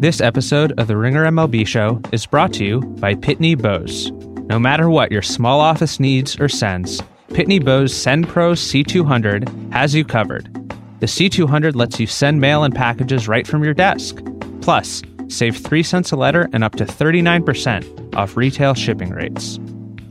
[0.00, 4.12] This episode of the Ringer MLB Show is brought to you by Pitney Bowes.
[4.48, 9.96] No matter what your small office needs or sends, Pitney Bowes Send Pro C200 has
[9.96, 10.54] you covered.
[11.00, 14.22] The C200 lets you send mail and packages right from your desk.
[14.60, 19.58] Plus, save 3 cents a letter and up to 39% off retail shipping rates.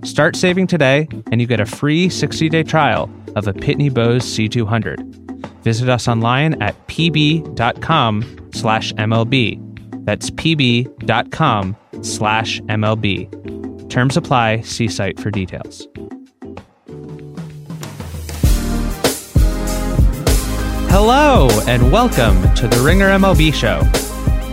[0.04, 5.64] Start saving today and you get a free 60-day trial of a Pitney Bowes C200.
[5.64, 9.67] Visit us online at pb.com slash MLB.
[10.08, 13.90] That's pb.com slash MLB.
[13.90, 14.62] Terms apply.
[14.62, 15.86] See site for details.
[20.90, 23.82] Hello, and welcome to the Ringer MLB Show.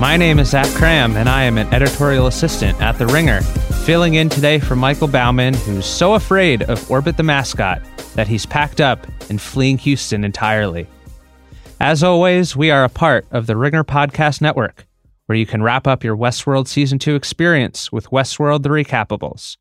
[0.00, 3.40] My name is Zach Kram, and I am an editorial assistant at The Ringer,
[3.84, 7.80] filling in today for Michael Baumann, who's so afraid of Orbit the mascot
[8.16, 10.88] that he's packed up and fleeing Houston entirely.
[11.78, 14.84] As always, we are a part of the Ringer Podcast Network,
[15.26, 19.56] where you can wrap up your Westworld Season 2 experience with Westworld The Recapables.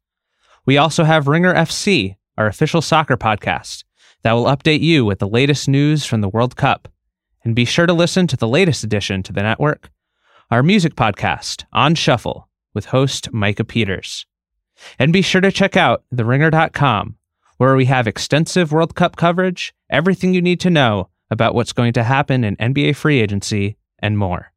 [0.65, 3.83] We also have Ringer FC, our official soccer podcast,
[4.23, 6.87] that will update you with the latest news from the World Cup.
[7.43, 9.89] And be sure to listen to the latest addition to the network,
[10.49, 14.25] our music podcast, On Shuffle, with host Micah Peters.
[14.97, 17.17] And be sure to check out theringer.com,
[17.57, 21.93] where we have extensive World Cup coverage, everything you need to know about what's going
[21.93, 24.52] to happen in NBA free agency, and more.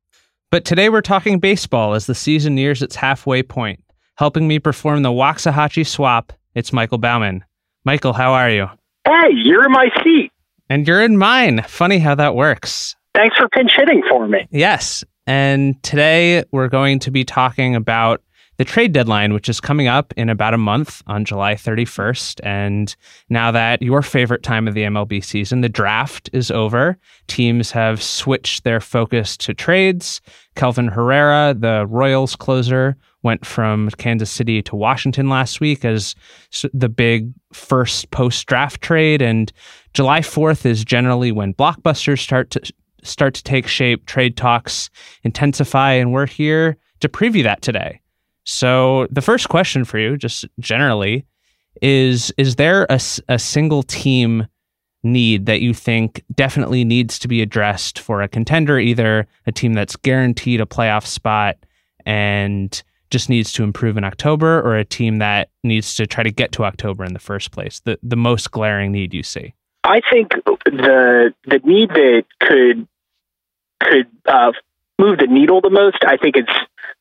[0.52, 3.82] But today we're talking baseball as the season nears its halfway point.
[4.16, 7.44] Helping me perform the Waxahachie swap, it's Michael Baumann.
[7.84, 8.68] Michael, how are you?
[9.04, 10.30] Hey, you're in my seat.
[10.70, 11.64] And you're in mine.
[11.66, 12.94] Funny how that works.
[13.12, 14.46] Thanks for pinch hitting for me.
[14.52, 15.02] Yes.
[15.26, 18.22] And today we're going to be talking about
[18.58, 22.40] the trade deadline, which is coming up in about a month on July 31st.
[22.42, 22.94] And
[23.28, 28.02] now that your favorite time of the MLB season, the draft is over, teams have
[28.02, 30.20] switched their focus to trades.
[30.54, 36.14] Kelvin Herrera, the Royals closer, went from Kansas City to Washington last week as
[36.72, 39.20] the big first post draft trade.
[39.20, 39.52] And
[39.94, 44.90] July 4th is generally when blockbusters start to start to take shape, trade talks
[45.22, 48.00] intensify, and we're here to preview that today.
[48.46, 51.26] So the first question for you, just generally,
[51.82, 54.46] is is there a, a single team
[55.02, 59.74] need that you think definitely needs to be addressed for a contender, either a team
[59.74, 61.56] that's guaranteed a playoff spot
[62.04, 66.30] and just needs to improve in October, or a team that needs to try to
[66.30, 67.80] get to October in the first place?
[67.80, 69.54] The the most glaring need you see.
[69.82, 70.30] I think
[70.64, 72.86] the the need that could
[73.80, 74.52] could uh,
[75.00, 75.98] move the needle the most.
[76.06, 76.52] I think it's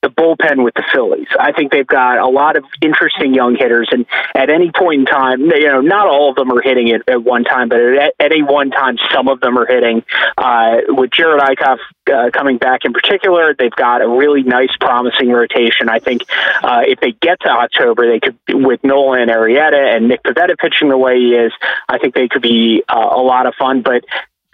[0.01, 1.27] the bullpen with the Phillies.
[1.39, 5.05] I think they've got a lot of interesting young hitters, and at any point in
[5.05, 8.13] time, you know, not all of them are hitting it at one time, but at,
[8.19, 10.03] any one time, some of them are hitting.
[10.37, 11.79] Uh, with Jared Eickhoff
[12.13, 15.89] uh, coming back in particular, they've got a really nice, promising rotation.
[15.89, 16.23] I think
[16.63, 20.89] uh, if they get to October, they could, with Nolan Arrieta and Nick Pivetta pitching
[20.89, 21.51] the way he is,
[21.89, 23.81] I think they could be uh, a lot of fun.
[23.81, 24.03] But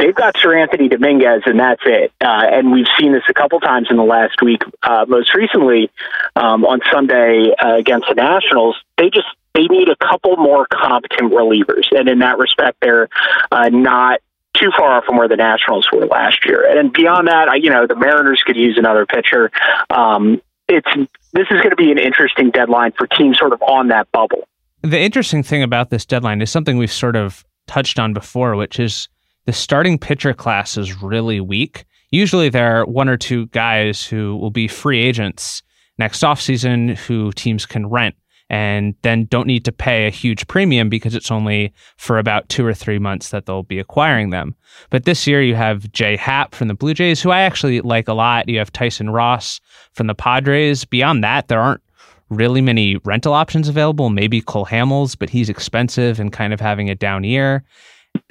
[0.02, 2.12] they've got Seranthony Dominguez, and that's it.
[2.20, 4.62] Uh, and we've seen this a couple times in the last week.
[4.82, 5.92] Uh, most recently,
[6.36, 11.32] um, on Sunday uh, against the Nationals, they just they need a couple more competent
[11.32, 13.10] relievers, and in that respect, they're
[13.52, 14.20] uh, not
[14.54, 16.66] too far from where the Nationals were last year.
[16.78, 19.52] And beyond that, I, you know, the Mariners could use another pitcher.
[19.90, 20.88] Um, it's
[21.34, 24.48] this is going to be an interesting deadline for teams sort of on that bubble.
[24.82, 28.80] The interesting thing about this deadline is something we've sort of touched on before, which
[28.80, 29.08] is
[29.46, 31.86] the starting pitcher class is really weak.
[32.12, 35.64] Usually there are one or two guys who will be free agents
[35.98, 38.16] next offseason who teams can rent
[38.50, 42.66] and then don't need to pay a huge premium because it's only for about two
[42.66, 44.54] or three months that they'll be acquiring them.
[44.90, 48.10] But this year you have JA Happ from the Blue Jays, who I actually like
[48.10, 48.50] a lot.
[48.50, 49.62] You have Tyson Ross
[49.94, 50.84] from the Padres.
[50.84, 51.82] Beyond that, there aren't
[52.30, 54.10] really many rental options available.
[54.10, 57.64] Maybe Cole Hamels, but he's expensive and kind of having a down year.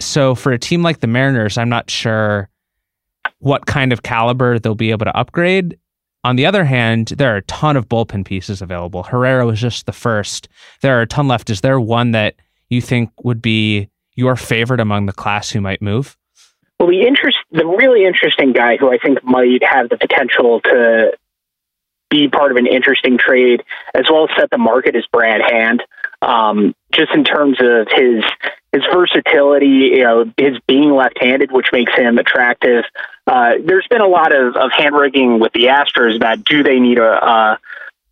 [0.01, 2.49] So for a team like the Mariners, I'm not sure
[3.39, 5.79] what kind of caliber they'll be able to upgrade.
[6.25, 9.03] On the other hand, there are a ton of bullpen pieces available.
[9.03, 10.49] Herrera was just the first.
[10.83, 11.49] There are a ton left.
[11.49, 12.35] Is there one that
[12.69, 16.17] you think would be your favorite among the class who might move?
[16.79, 21.13] Well, the interest, the really interesting guy who I think might have the potential to
[22.11, 23.63] be part of an interesting trade
[23.95, 25.83] as well as set the market is Brad Hand.
[26.23, 28.25] Um, just in terms of his
[28.73, 32.85] his versatility, you know, his being left-handed, which makes him attractive.
[33.27, 36.79] Uh, there's been a lot of, of hand wringing with the Astros about do they
[36.79, 37.59] need a,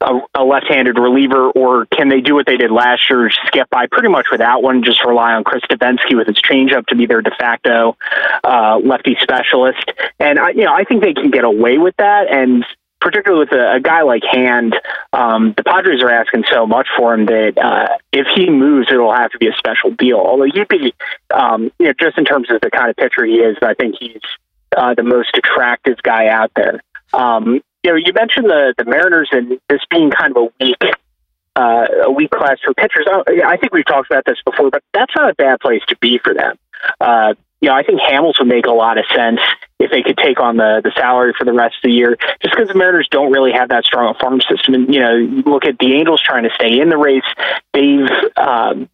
[0.01, 3.69] a, a left-handed reliever, or can they do what they did last year, just get
[3.71, 7.07] by pretty much without one, just rely on Chris Devenski with his changeup to be
[7.07, 7.97] their de facto
[8.45, 9.93] uh, lefty specialist.
[10.19, 12.65] And I, you know, I think they can get away with that, and
[13.01, 14.75] particularly with a, a guy like Hand,
[15.13, 19.15] um, the Padres are asking so much for him that uh, if he moves, it'll
[19.15, 20.19] have to be a special deal.
[20.19, 20.95] Although he'd be,
[21.33, 23.97] um, you know, just in terms of the kind of pitcher he is, I think
[23.99, 24.21] he's
[24.77, 26.81] uh, the most attractive guy out there.
[27.13, 30.83] Um, you know, you mentioned the the Mariners and this being kind of a weak
[31.57, 33.07] uh, a weak class for pitchers.
[33.45, 36.19] I think we've talked about this before, but that's not a bad place to be
[36.23, 36.57] for them.
[37.01, 39.41] Uh, you know, I think Hamels would make a lot of sense
[39.79, 42.55] if they could take on the the salary for the rest of the year, just
[42.55, 44.75] because the Mariners don't really have that strong a farm system.
[44.75, 45.15] And you know,
[45.47, 47.25] look at the Angels trying to stay in the race.
[47.73, 48.89] They've um,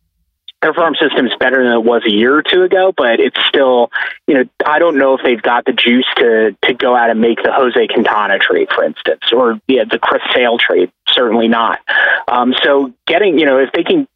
[0.62, 3.38] their farm system is better than it was a year or two ago, but it's
[3.46, 3.90] still,
[4.26, 7.20] you know, I don't know if they've got the juice to to go out and
[7.20, 10.90] make the Jose Quintana trade, for instance, or yeah, the Chris Sale trade.
[11.08, 11.80] Certainly not.
[12.28, 14.08] Um, so getting, you know, if they can,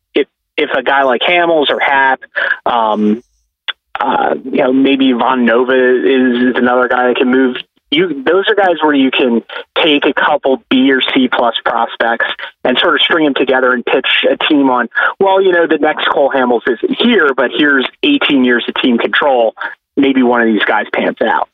[0.59, 2.21] if a guy like Hamels or Happ,
[2.67, 3.23] um,
[4.01, 7.57] uh, you know, maybe Ivan Nova is, another guy that can move
[7.91, 9.43] you those are guys where you can
[9.83, 12.27] take a couple B or C plus prospects
[12.65, 14.89] and sort of string them together and pitch a team on.
[15.21, 18.99] Well, you know, the next Cole Hamels is here, but here's 18 years of team
[18.99, 19.55] control.
[19.97, 21.49] Maybe one of these guys pans out.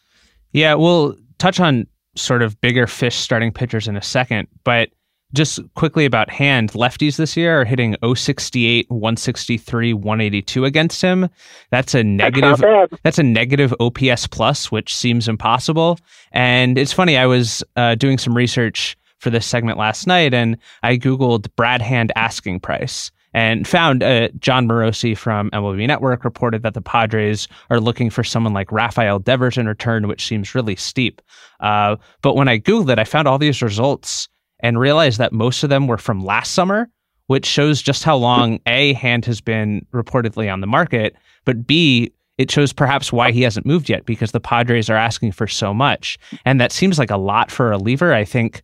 [0.51, 1.87] Yeah, we'll touch on
[2.17, 4.91] sort of bigger fish starting pitchers in a second, but
[5.35, 11.29] just quickly about hand lefties this year are hitting 068 163 182 against him.
[11.71, 15.99] That's a negative that's, that's a negative ops plus which seems impossible.
[16.33, 20.57] And it's funny i was uh, doing some research for this segment last night and
[20.83, 26.63] i googled brad hand asking price and found uh, Jon Morosi from MLB Network reported
[26.63, 30.77] that the Padres are looking for someone like Rafael Devers in return, which seems really
[30.77, 31.21] steep.
[31.59, 34.29] Uh, but when I Googled it, I found all these results
[34.65, 36.89] and realized that most of them were from last summer,
[37.27, 41.15] which shows just how long A, Hand has been reportedly on the market,
[41.45, 45.33] but B, it shows perhaps why he hasn't moved yet because the Padres are asking
[45.33, 46.19] for so much.
[46.47, 48.15] And that seems like a lot for a lever.
[48.15, 48.63] I think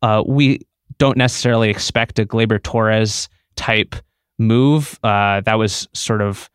[0.00, 0.60] uh, we
[0.96, 3.94] don't necessarily expect a Gleyber Torres type
[4.38, 4.98] move.
[5.04, 6.50] Uh, that was sort of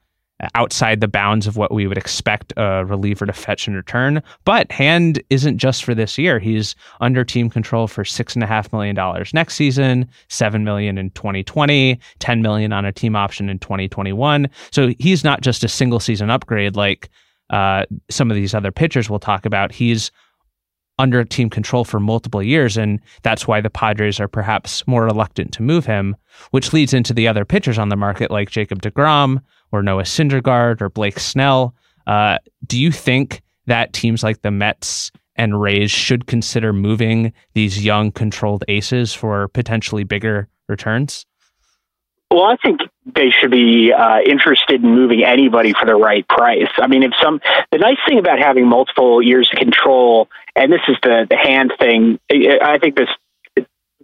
[0.55, 4.23] outside the bounds of what we would expect a reliever to fetch in return.
[4.45, 6.39] But Hand isn't just for this year.
[6.39, 10.97] He's under team control for six and a half million dollars next season, seven million
[10.97, 14.49] in 2020, 10 million on a team option in 2021.
[14.71, 17.09] So he's not just a single season upgrade like
[17.49, 19.71] uh, some of these other pitchers we'll talk about.
[19.71, 20.11] He's
[20.99, 25.53] under team control for multiple years, and that's why the Padres are perhaps more reluctant
[25.53, 26.15] to move him,
[26.51, 30.81] which leads into the other pitchers on the market like Jacob DeGrom, or Noah Syndergaard
[30.81, 31.75] or Blake Snell.
[32.07, 37.83] Uh, do you think that teams like the Mets and Rays should consider moving these
[37.83, 41.25] young controlled aces for potentially bigger returns?
[42.31, 42.81] Well, I think
[43.15, 46.67] they should be uh, interested in moving anybody for the right price.
[46.77, 50.81] I mean, if some the nice thing about having multiple years of control, and this
[50.87, 52.19] is the the hand thing.
[52.29, 53.09] I think this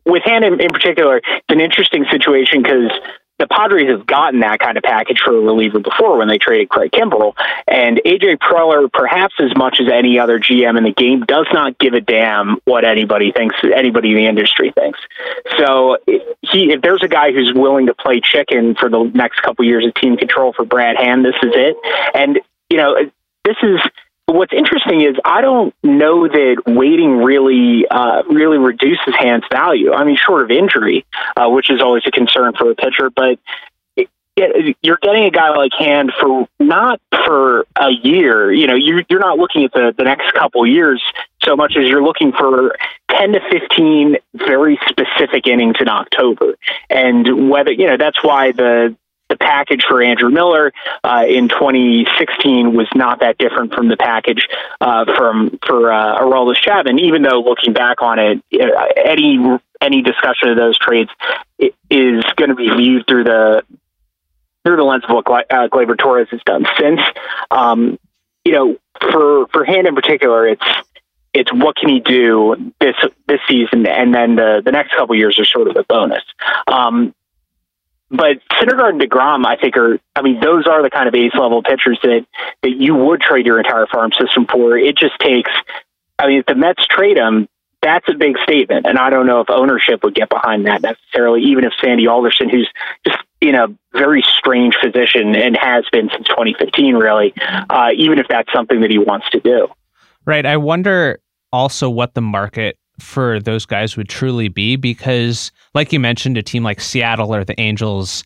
[0.06, 2.92] with hand in, particular, it's an interesting situation because
[3.38, 6.70] the Padres have gotten that kind of package for a reliever before when they traded
[6.70, 7.34] Craig Kimbrel.
[7.68, 11.78] And AJ Preller, perhaps as much as any other GM in the game, does not
[11.78, 15.00] give a damn what anybody thinks, anybody in the industry thinks.
[15.58, 15.98] So
[16.42, 19.86] he, if there's a guy who's willing to play chicken for the next couple years
[19.86, 21.76] of team control for Brad Hand, this is it.
[22.14, 22.96] And you know,
[23.44, 23.80] this is
[24.28, 29.94] what's interesting is I don't know that waiting really uh, really reduces Hand's value.
[29.94, 31.06] I mean, short of injury,
[31.36, 33.40] uh, which is always a concern for a pitcher, but
[34.38, 38.52] you're getting a guy like Hand for not for a year.
[38.52, 41.02] You know, you're, you're not looking at the, the next couple years
[41.42, 42.76] so much as you're looking for
[43.12, 46.56] 10 to 15 very specific innings in October.
[46.90, 48.96] And whether, you know, that's why the,
[49.30, 50.72] the package for Andrew Miller
[51.04, 54.48] uh, in 2016 was not that different from the package
[54.82, 56.56] uh, from for uh, Aroldis.
[57.00, 59.40] Even though looking back on it, uh, any
[59.82, 61.10] any discussion of those trades
[61.60, 63.64] is going to be viewed through the
[64.64, 67.00] through the lens of what uh, Gleyber Torres has done since.
[67.52, 68.00] Um,
[68.44, 70.66] you know, for for Hand in particular, it's
[71.34, 72.96] it's what can he do this
[73.28, 76.24] this season, and then the the next couple years are sort of a bonus.
[76.68, 77.14] Um,
[78.18, 81.34] but Syndergaard and Degrom, I think, are I mean, those are the kind of ace
[81.34, 82.26] level pitchers that
[82.64, 84.78] that you would trade your entire farm system for.
[84.78, 85.52] It just takes.
[86.18, 87.48] I mean, if the Mets trade them,
[87.82, 91.44] that's a big statement, and I don't know if ownership would get behind that necessarily.
[91.44, 92.70] Even if Sandy Alderson, who's
[93.06, 97.34] just in a very strange position and has been since 2015, really,
[97.70, 99.68] uh, even if that's something that he wants to do.
[100.26, 100.46] Right.
[100.46, 101.20] I wonder
[101.54, 106.44] also what the market for those guys would truly be because, like you mentioned, a
[106.44, 108.24] team like Seattle or the Angels,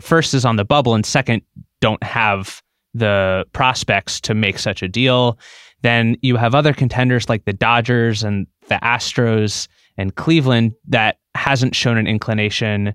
[0.00, 1.42] first is on the bubble, and second,
[1.80, 2.62] don't have
[2.94, 5.38] the prospects to make such a deal.
[5.82, 11.74] Then you have other contenders like the Dodgers, and the Astros and Cleveland that hasn't
[11.74, 12.94] shown an inclination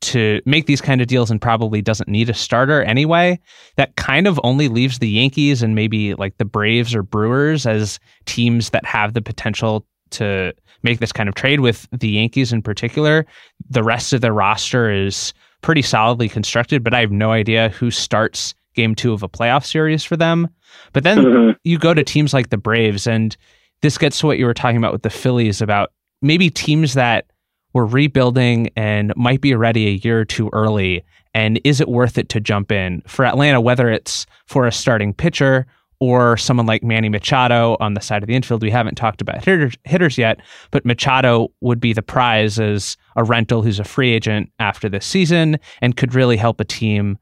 [0.00, 3.38] to make these kind of deals and probably doesn't need a starter anyway.
[3.76, 8.00] That kind of only leaves the Yankees and maybe like the Braves or Brewers as
[8.26, 12.62] teams that have the potential to make this kind of trade with the Yankees in
[12.62, 13.26] particular.
[13.70, 17.90] The rest of the roster is pretty solidly constructed, but I have no idea who
[17.90, 20.48] starts game two of a playoff series for them.
[20.92, 21.50] But then mm-hmm.
[21.64, 23.36] you go to teams like the Braves, and
[23.82, 27.26] this gets to what you were talking about with the Phillies about maybe teams that
[27.74, 31.04] were rebuilding and might be ready a year or two early.
[31.34, 35.14] And is it worth it to jump in for Atlanta, whether it's for a starting
[35.14, 35.66] pitcher
[36.02, 38.60] or someone like Manny Machado on the side of the infield?
[38.60, 40.40] We haven't talked about hitters, hitters yet,
[40.72, 45.06] but Machado would be the prize as a rental who's a free agent after this
[45.06, 47.18] season and could really help a team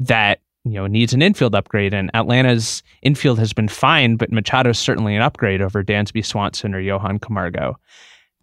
[0.00, 1.92] that you know needs an infield upgrade.
[1.92, 6.80] And Atlanta's infield has been fine, but Machado's certainly an upgrade over Dansby Swanson or
[6.80, 7.78] Johan Camargo.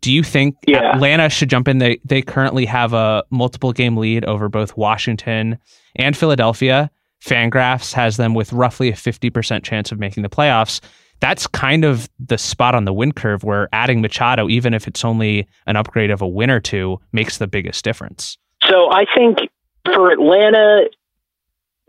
[0.01, 0.93] Do you think yeah.
[0.93, 1.79] Atlanta should jump in?
[1.79, 5.57] They they currently have a multiple game lead over both Washington
[5.95, 6.91] and Philadelphia.
[7.23, 10.81] Fangraphs has them with roughly a 50% chance of making the playoffs.
[11.19, 15.05] That's kind of the spot on the win curve where adding Machado, even if it's
[15.05, 18.37] only an upgrade of a win or two, makes the biggest difference.
[18.67, 19.37] So I think
[19.85, 20.89] for Atlanta,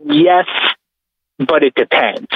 [0.05, 0.45] yes,
[1.39, 2.27] but it depends.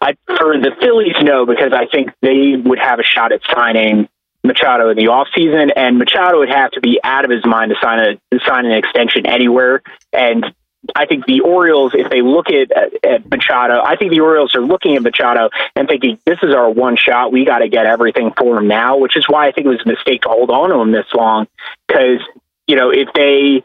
[0.00, 4.08] I, for the Phillies, no, because I think they would have a shot at signing
[4.44, 7.76] Machado in the offseason, and Machado would have to be out of his mind to
[7.82, 9.82] sign a to sign an extension anywhere.
[10.12, 10.46] And
[10.94, 12.70] I think the Orioles, if they look at,
[13.04, 16.70] at Machado, I think the Orioles are looking at Machado and thinking, this is our
[16.70, 17.32] one shot.
[17.32, 19.82] We got to get everything for him now, which is why I think it was
[19.84, 21.46] a mistake to hold on to him this long.
[21.86, 22.20] Because,
[22.66, 23.64] you know, if they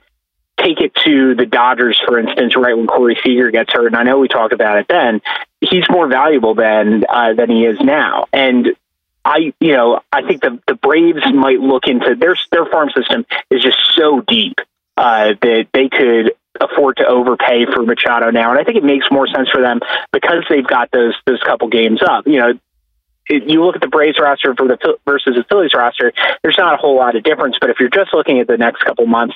[0.58, 4.04] take it to the Dodgers, for instance, right when Corey Seager gets hurt, and I
[4.04, 5.22] know we talked about it then,
[5.60, 8.28] he's more valuable than uh, than he is now.
[8.32, 8.76] And
[9.24, 13.26] I, you know, I think the the Braves might look into their their farm system
[13.50, 14.60] is just so deep
[14.98, 19.06] uh, that they could afford to overpay for Machado now, and I think it makes
[19.12, 19.80] more sense for them
[20.12, 22.28] because they've got those those couple games up.
[22.28, 22.54] You know,
[23.30, 26.12] you look at the Braves roster for the versus the Phillies roster.
[26.44, 28.84] There's not a whole lot of difference, but if you're just looking at the next
[28.84, 29.36] couple months,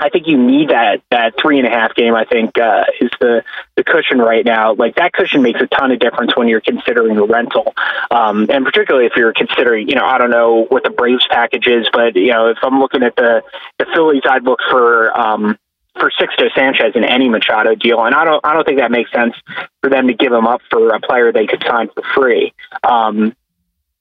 [0.00, 2.14] I think you need that that three and a half game.
[2.14, 3.44] I think uh, is the
[3.76, 4.74] the cushion right now.
[4.74, 7.74] Like that cushion makes a ton of difference when you're considering a rental,
[8.10, 11.66] um, and particularly if you're considering, you know, I don't know what the Braves package
[11.66, 13.42] is, but you know, if I'm looking at the
[13.78, 15.18] the Phillies, I'd look for.
[15.18, 15.58] Um,
[15.98, 19.10] for Sixto Sanchez in any Machado deal, and I don't, I don't think that makes
[19.12, 19.34] sense
[19.80, 22.52] for them to give him up for a player they could sign for free.
[22.82, 23.34] Um,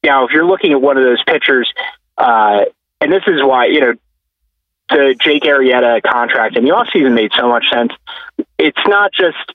[0.03, 1.71] now, if you're looking at one of those pitchers,
[2.17, 2.65] uh,
[3.01, 3.93] and this is why you know
[4.89, 7.91] the Jake Arrieta contract in the offseason made so much sense.
[8.57, 9.53] It's not just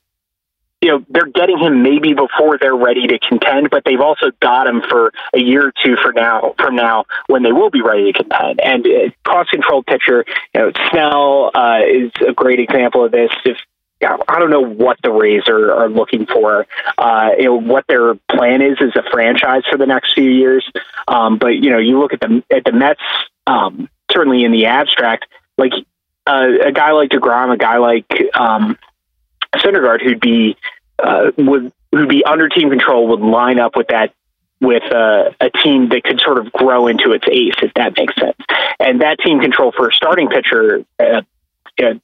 [0.84, 4.66] you know they're getting him maybe before they're ready to contend, but they've also got
[4.66, 8.12] him for a year or two for now from now when they will be ready
[8.12, 8.60] to contend.
[8.60, 13.30] And uh, cost controlled pitcher, you know, Snell uh, is a great example of this.
[13.46, 13.56] If
[14.02, 16.66] I don't know what the Rays are, are looking for,
[16.98, 20.70] uh, you know, what their plan is as a franchise for the next few years.
[21.08, 23.00] Um, but you know, you look at the at the Mets.
[23.46, 25.26] Um, certainly in the abstract,
[25.58, 25.72] like
[26.26, 28.78] uh, a guy like Degrom, a guy like um,
[29.58, 30.56] Syndergaard, who'd be
[30.98, 34.12] uh, would who'd be under team control, would line up with that
[34.60, 38.14] with uh, a team that could sort of grow into its ace, if that makes
[38.16, 38.36] sense.
[38.80, 41.22] And that team control for a starting pitcher, uh,
[41.82, 41.94] uh,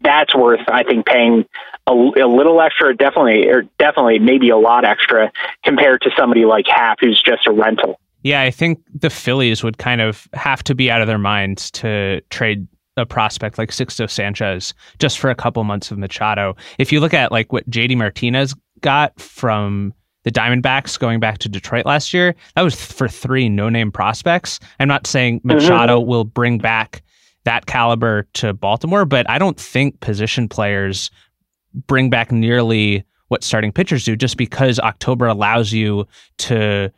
[0.00, 1.44] that's worth, I think, paying
[1.86, 5.32] a, a, little extra, definitely, or definitely, maybe a lot extra
[5.64, 7.98] compared to somebody like Happ, who's just a rental.
[8.22, 11.70] Yeah, I think the Phillies would kind of have to be out of their minds
[11.72, 16.56] to trade a prospect like Sixto Sanchez just for a couple months of Machado.
[16.78, 19.92] If you look at like what JD Martinez got from
[20.24, 24.58] the Diamondbacks going back to Detroit last year, that was for three no-name prospects.
[24.80, 25.48] I'm not saying mm-hmm.
[25.48, 26.08] Machado mm-hmm.
[26.08, 27.02] will bring back
[27.44, 31.10] that caliber to Baltimore, but I don't think position players
[31.86, 36.06] bring back nearly what starting pitchers do just because October allows you
[36.38, 36.90] to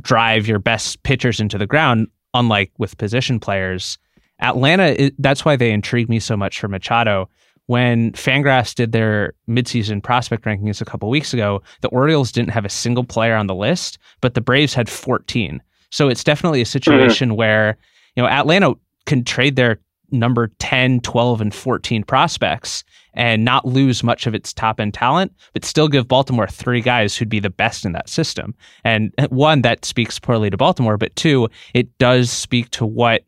[0.00, 3.98] drive your best pitchers into the ground, unlike with position players.
[4.40, 7.28] Atlanta, that's why they intrigue me so much for Machado.
[7.66, 12.64] When Fangraphs did their midseason prospect rankings a couple weeks ago, the Orioles didn't have
[12.64, 15.62] a single player on the list, but the Braves had 14.
[15.90, 17.36] So it's definitely a situation mm-hmm.
[17.36, 17.76] where,
[18.16, 18.74] you know, Atlanta
[19.06, 19.80] can trade their
[20.10, 25.32] number 10, 12, and 14 prospects and not lose much of its top end talent,
[25.52, 28.54] but still give Baltimore three guys who'd be the best in that system.
[28.84, 33.24] And one, that speaks poorly to Baltimore, but two, it does speak to what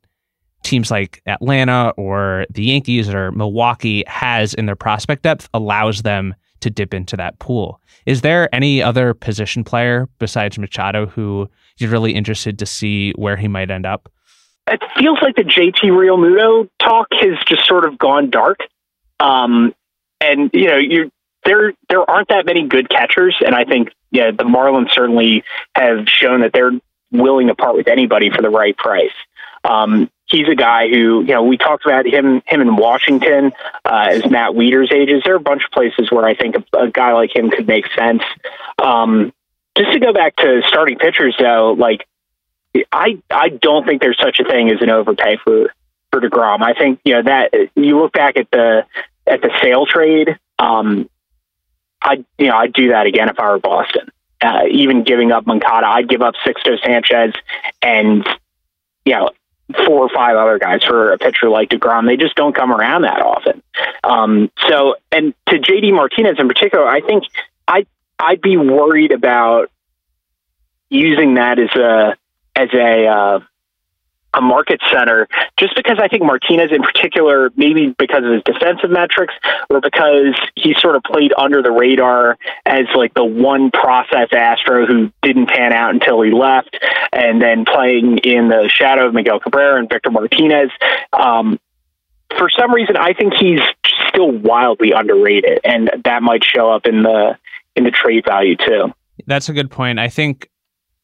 [0.63, 6.35] teams like Atlanta or the Yankees or Milwaukee has in their prospect depth allows them
[6.61, 7.81] to dip into that pool.
[8.07, 11.49] Is there any other position player besides Machado who
[11.79, 14.11] you're really interested to see where he might end up?
[14.67, 18.61] It feels like the JT Realmuto talk has just sort of gone dark.
[19.19, 19.75] Um,
[20.21, 21.11] and you know, you
[21.45, 25.43] there there aren't that many good catchers, and I think yeah, the Marlins certainly
[25.75, 26.73] have shown that they're
[27.11, 29.13] willing to part with anybody for the right price.
[29.65, 33.53] Um, he's a guy who, you know, we talked about him, him in Washington
[33.85, 35.23] uh, as Matt Wieters ages.
[35.25, 37.67] There are a bunch of places where I think a, a guy like him could
[37.67, 38.23] make sense.
[38.83, 39.33] Um,
[39.77, 42.07] just to go back to starting pitchers, though, like
[42.93, 45.73] I, I don't think there's such a thing as an overpay for
[46.11, 46.63] for Degrom.
[46.63, 48.85] I think you know that you look back at the
[49.27, 50.37] at the sale trade.
[50.59, 51.09] Um,
[52.03, 54.11] I, you know, I'd do that again if I were Boston.
[54.41, 57.35] Uh, even giving up Moncada, I'd give up Sixto Sanchez
[57.83, 58.27] and
[59.05, 59.31] you know
[59.87, 62.07] four or five other guys for a pitcher like Degrom.
[62.07, 63.63] They just don't come around that often.
[64.05, 67.25] Um, so, and to JD Martinez in particular, I think
[67.67, 67.87] I
[68.19, 69.71] I'd be worried about
[70.89, 72.17] using that as a
[72.57, 73.41] as a uh,
[74.35, 78.91] a market center just because I think Martinez in particular, maybe because of his defensive
[78.91, 79.35] metrics
[79.69, 84.87] or because he sort of played under the radar as like the one process Astro
[84.87, 86.77] who didn't pan out until he left
[87.13, 90.71] and then playing in the shadow of Miguel Cabrera and Victor Martinez.
[91.13, 91.59] Um,
[92.39, 93.61] for some reason, I think he's
[94.09, 97.37] still wildly underrated and that might show up in the,
[97.75, 98.93] in the trade value too.
[99.27, 99.99] That's a good point.
[99.99, 100.49] I think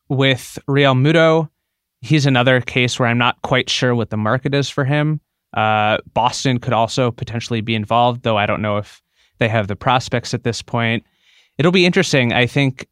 [0.08, 1.50] with Realmuto,
[2.00, 5.20] he's another case where I'm not quite sure what the market is for him.
[5.54, 9.02] Uh, Boston could also potentially be involved, though I don't know if
[9.38, 11.04] they have the prospects at this point.
[11.58, 12.32] It'll be interesting.
[12.32, 12.86] I think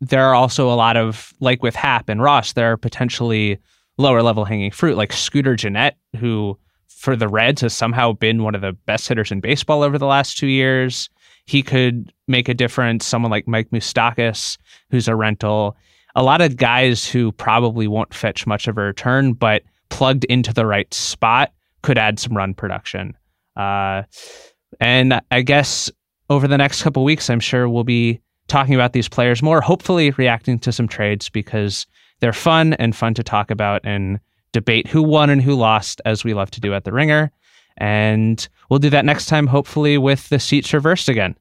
[0.00, 3.58] there are also a lot of, like with Happ and Ross, there are potentially
[3.98, 8.54] lower level hanging fruit, like Scooter Gennett, who for the Reds has somehow been one
[8.54, 11.08] of the best hitters in baseball over the last two years.
[11.46, 13.06] He could make a difference.
[13.06, 14.58] Someone like Mike Moustakas,
[14.90, 15.76] who's a rental
[16.14, 20.52] a lot of guys who probably won't fetch much of a return, but plugged into
[20.52, 21.52] the right spot
[21.82, 23.16] could add some run production.
[23.56, 24.02] Uh,
[24.80, 25.90] and I guess
[26.28, 30.10] over the next couple weeks, I'm sure we'll be talking about these players more, hopefully
[30.12, 31.86] reacting to some trades because
[32.20, 34.20] they're fun and fun to talk about and
[34.52, 37.30] debate who won and who lost, as we love to do at The Ringer.
[37.76, 41.36] And we'll do that next time, hopefully, with the seats reversed again.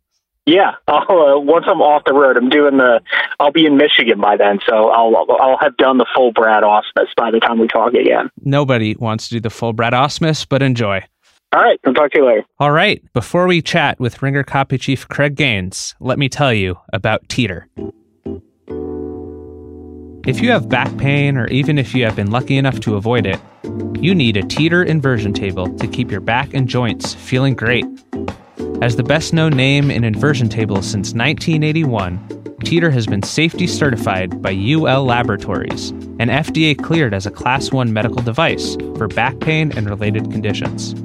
[0.50, 3.02] Yeah, I'll, uh, once I'm off the road, I'm doing the.
[3.40, 7.08] I'll be in Michigan by then, so I'll I'll have done the full Brad Ausmus
[7.16, 8.30] by the time we talk again.
[8.44, 11.04] Nobody wants to do the full Brad Ausmus, but enjoy.
[11.54, 12.44] All right, I'll talk to you later.
[12.60, 16.78] All right, before we chat with Ringer Copy Chief Craig Gaines, let me tell you
[16.94, 17.68] about Teeter.
[20.28, 23.26] If you have back pain, or even if you have been lucky enough to avoid
[23.26, 23.40] it,
[24.00, 27.86] you need a Teeter inversion table to keep your back and joints feeling great.
[28.82, 34.42] As the best known name in inversion tables since 1981, Teeter has been safety certified
[34.42, 35.90] by UL Laboratories
[36.20, 40.96] and FDA cleared as a Class 1 medical device for back pain and related conditions.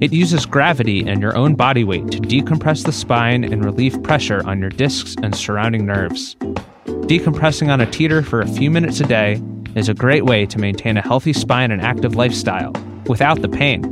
[0.00, 4.40] It uses gravity and your own body weight to decompress the spine and relieve pressure
[4.46, 6.34] on your discs and surrounding nerves.
[6.86, 9.42] Decompressing on a teeter for a few minutes a day
[9.74, 12.72] is a great way to maintain a healthy spine and active lifestyle
[13.06, 13.82] without the pain.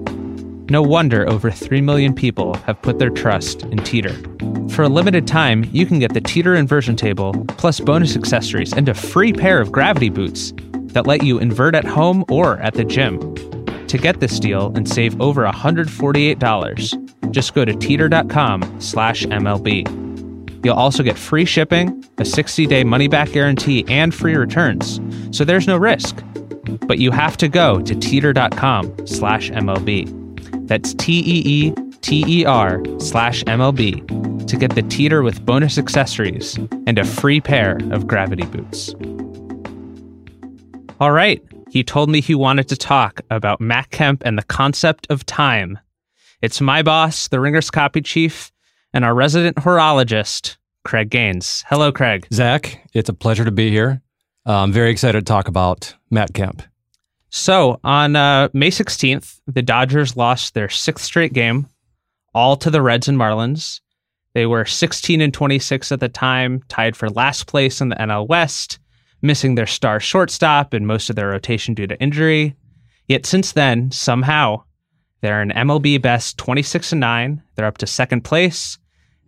[0.68, 4.16] No wonder over 3 million people have put their trust in Teeter.
[4.70, 8.88] For a limited time, you can get the Teeter inversion table, plus bonus accessories and
[8.88, 10.52] a free pair of gravity boots
[10.86, 13.20] that let you invert at home or at the gym.
[13.86, 20.64] To get this deal and save over $148, just go to teeter.com slash MLB.
[20.64, 25.00] You'll also get free shipping, a 60-day money-back guarantee, and free returns,
[25.30, 26.24] so there's no risk.
[26.88, 30.25] But you have to go to teeter.com slash MLB.
[30.66, 35.78] That's T E E T E R slash MLB to get the teeter with bonus
[35.78, 38.94] accessories and a free pair of gravity boots.
[40.98, 45.06] All right, he told me he wanted to talk about Matt Kemp and the concept
[45.10, 45.78] of time.
[46.42, 48.52] It's my boss, the Ringer's copy chief,
[48.92, 51.64] and our resident horologist, Craig Gaines.
[51.68, 52.26] Hello, Craig.
[52.32, 54.00] Zach, it's a pleasure to be here.
[54.46, 56.62] Uh, I'm very excited to talk about Matt Kemp.
[57.30, 61.66] So on uh, May 16th, the Dodgers lost their sixth straight game,
[62.34, 63.80] all to the Reds and Marlins.
[64.34, 68.28] They were 16 and 26 at the time, tied for last place in the NL
[68.28, 68.78] West,
[69.22, 72.54] missing their star shortstop and most of their rotation due to injury.
[73.08, 74.64] Yet since then, somehow,
[75.20, 77.42] they're an MLB best 26 and 9.
[77.54, 78.78] They're up to second place,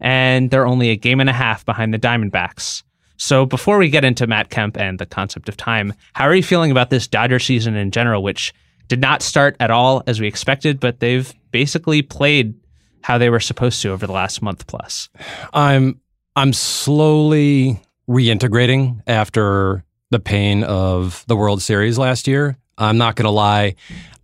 [0.00, 2.82] and they're only a game and a half behind the Diamondbacks.
[3.18, 6.42] So before we get into Matt Kemp and the concept of time, how are you
[6.42, 8.54] feeling about this Dodger season in general, which
[8.87, 12.54] did not start at all as we expected, but they've basically played
[13.02, 15.09] how they were supposed to over the last month plus?
[15.52, 16.00] I'm
[16.37, 22.57] I'm slowly reintegrating after the pain of the World Series last year.
[22.78, 23.74] I'm not going to lie,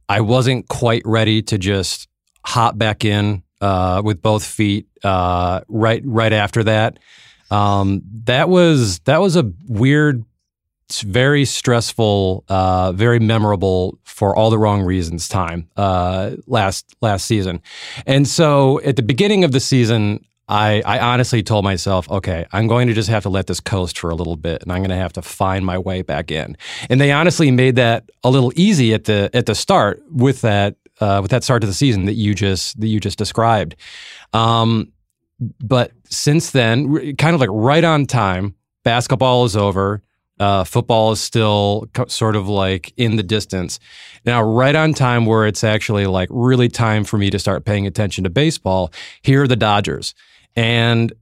[0.08, 2.08] I wasn't quite ready to just
[2.46, 6.98] hop back in uh, with both feet uh, right right after that.
[7.50, 10.24] Um, that was that was a weird,
[11.02, 17.60] very stressful, uh, very memorable for all the wrong reasons time uh, last last season,
[18.06, 22.66] and so at the beginning of the season, I, I honestly told myself, okay, I'm
[22.66, 24.90] going to just have to let this coast for a little bit, and I'm going
[24.90, 26.56] to have to find my way back in.
[26.90, 30.76] And they honestly made that a little easy at the at the start with that
[31.00, 33.76] uh, with that start to the season that you just that you just described.
[34.32, 34.92] Um,
[35.60, 40.02] but since then, kind of like right on time, basketball is over.
[40.40, 43.78] Uh, football is still co- sort of like in the distance.
[44.24, 47.86] Now, right on time, where it's actually like really time for me to start paying
[47.86, 50.14] attention to baseball, here are the Dodgers.
[50.56, 51.12] And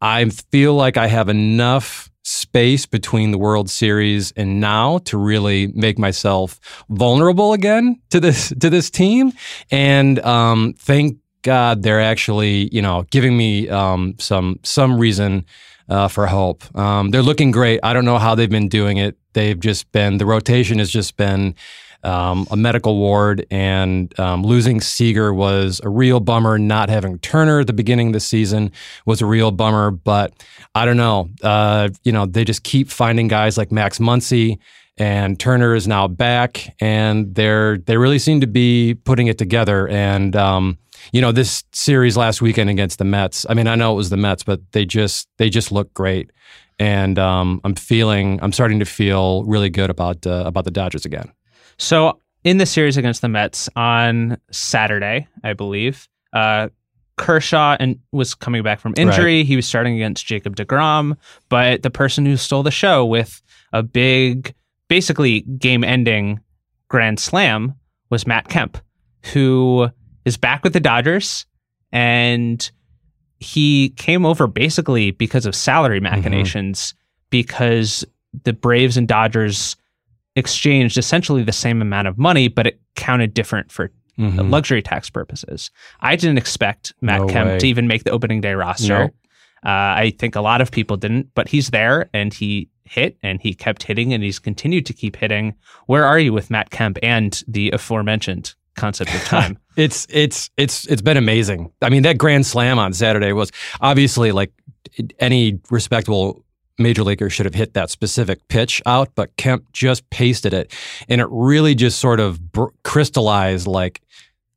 [0.00, 5.68] I feel like I have enough space between the World Series and now to really
[5.68, 9.32] make myself vulnerable again to this to this team.
[9.70, 15.44] And um, thank God they're actually you know giving me um, some some reason
[15.88, 16.62] uh, for hope.
[16.76, 17.80] Um, they're looking great.
[17.82, 19.16] I don't know how they've been doing it.
[19.32, 21.54] They've just been the rotation has just been
[22.02, 26.58] um, a medical ward, and um, losing Seager was a real bummer.
[26.58, 28.72] Not having Turner at the beginning of the season
[29.04, 29.90] was a real bummer.
[29.90, 30.32] But
[30.74, 31.28] I don't know.
[31.42, 34.58] Uh, you know, they just keep finding guys like Max Muncy.
[35.00, 39.88] And Turner is now back, and they're they really seem to be putting it together.
[39.88, 40.78] And um,
[41.10, 43.46] you know, this series last weekend against the Mets.
[43.48, 46.30] I mean, I know it was the Mets, but they just they just look great,
[46.78, 51.06] and um, I'm feeling I'm starting to feel really good about uh, about the Dodgers
[51.06, 51.32] again.
[51.78, 56.68] So in the series against the Mets on Saturday, I believe, uh,
[57.16, 59.38] Kershaw and was coming back from injury.
[59.38, 59.46] Right.
[59.46, 61.16] He was starting against Jacob DeGrom,
[61.48, 64.54] but the person who stole the show with a big,
[64.90, 66.40] basically game-ending
[66.88, 67.74] grand slam
[68.10, 68.76] was Matt Kemp,
[69.32, 69.88] who
[70.24, 71.46] is back with the Dodgers,
[71.92, 72.70] and
[73.38, 76.16] he came over basically because of salary mm-hmm.
[76.16, 76.96] machinations, mm-hmm.
[77.30, 78.04] because
[78.44, 79.76] the Braves and Dodgers
[80.34, 84.50] exchanged essentially the same amount of money, but it counted different for mm-hmm.
[84.50, 85.70] luxury tax purposes.
[86.00, 87.58] I didn't expect Matt no Kemp way.
[87.60, 89.04] to even make the opening day roster.
[89.04, 89.14] Nope.
[89.64, 93.40] Uh, I think a lot of people didn't, but he's there and he hit and
[93.40, 95.54] he kept hitting and he's continued to keep hitting.
[95.86, 99.58] Where are you with Matt Kemp and the aforementioned concept of time?
[99.76, 101.70] it's it's it's it's been amazing.
[101.80, 104.52] I mean, that grand slam on Saturday was obviously like
[105.20, 106.44] any respectable
[106.78, 110.72] major leaguer should have hit that specific pitch out, but Kemp just pasted it.
[111.08, 114.00] And it really just sort of br- crystallized like,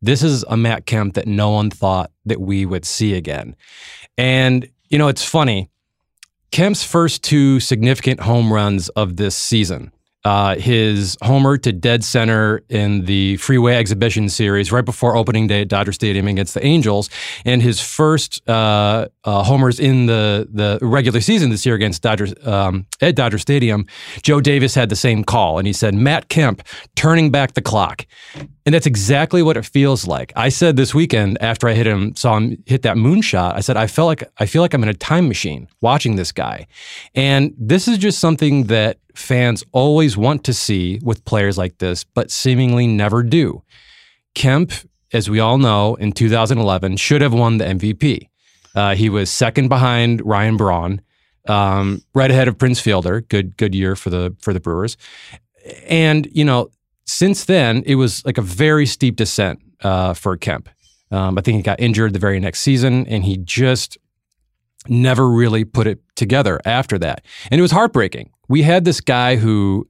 [0.01, 3.55] this is a Matt Kemp that no one thought that we would see again.
[4.17, 5.69] And, you know, it's funny.
[6.53, 9.91] Kemp's first two significant home runs of this season
[10.25, 15.62] uh, his homer to dead center in the Freeway Exhibition Series right before opening day
[15.62, 17.09] at Dodger Stadium against the Angels,
[17.45, 22.33] and his first uh, uh, homers in the the regular season this year against Dodgers
[22.45, 23.86] um, at Dodger Stadium.
[24.21, 26.63] Joe Davis had the same call, and he said Matt Kemp
[26.95, 28.05] turning back the clock.
[28.65, 30.31] And that's exactly what it feels like.
[30.38, 33.55] I said this weekend after I hit him, saw him hit that moonshot.
[33.55, 36.31] I said I felt like I feel like I'm in a time machine watching this
[36.31, 36.67] guy,
[37.13, 42.04] and this is just something that fans always want to see with players like this,
[42.04, 43.63] but seemingly never do.
[44.34, 44.71] Kemp,
[45.12, 48.30] as we all know, in 2011 should have won the MVP.
[48.76, 51.02] Uh, he was second behind Ryan Braun,
[51.47, 53.21] um, right ahead of Prince Fielder.
[53.21, 54.97] Good, good year for the for the Brewers.
[55.88, 56.69] And you know,
[57.06, 60.69] since then, it was like a very steep descent uh, for Kemp.
[61.12, 63.99] Um, I think he got injured the very next season, and he just
[64.88, 67.23] never really put it together after that.
[67.52, 68.32] And it was heartbreaking.
[68.47, 69.88] We had this guy who,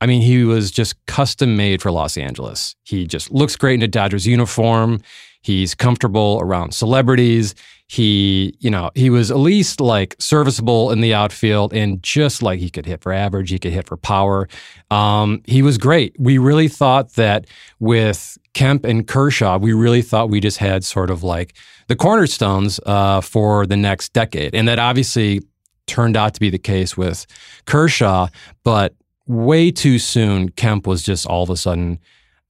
[0.00, 2.74] I mean, he was just custom made for Los Angeles.
[2.84, 5.00] He just looks great in a Dodgers uniform.
[5.42, 7.54] He's comfortable around celebrities.
[7.86, 12.60] He, you know, he was at least like serviceable in the outfield and just like
[12.60, 14.48] he could hit for average, he could hit for power.
[14.90, 16.14] Um, he was great.
[16.18, 17.46] We really thought that
[17.80, 21.54] with Kemp and Kershaw, we really thought we just had sort of like
[21.88, 24.54] the cornerstones uh, for the next decade.
[24.54, 25.40] And that obviously
[25.90, 27.26] turned out to be the case with
[27.66, 28.28] Kershaw,
[28.64, 28.94] but
[29.26, 31.98] way too soon, Kemp was just all of a sudden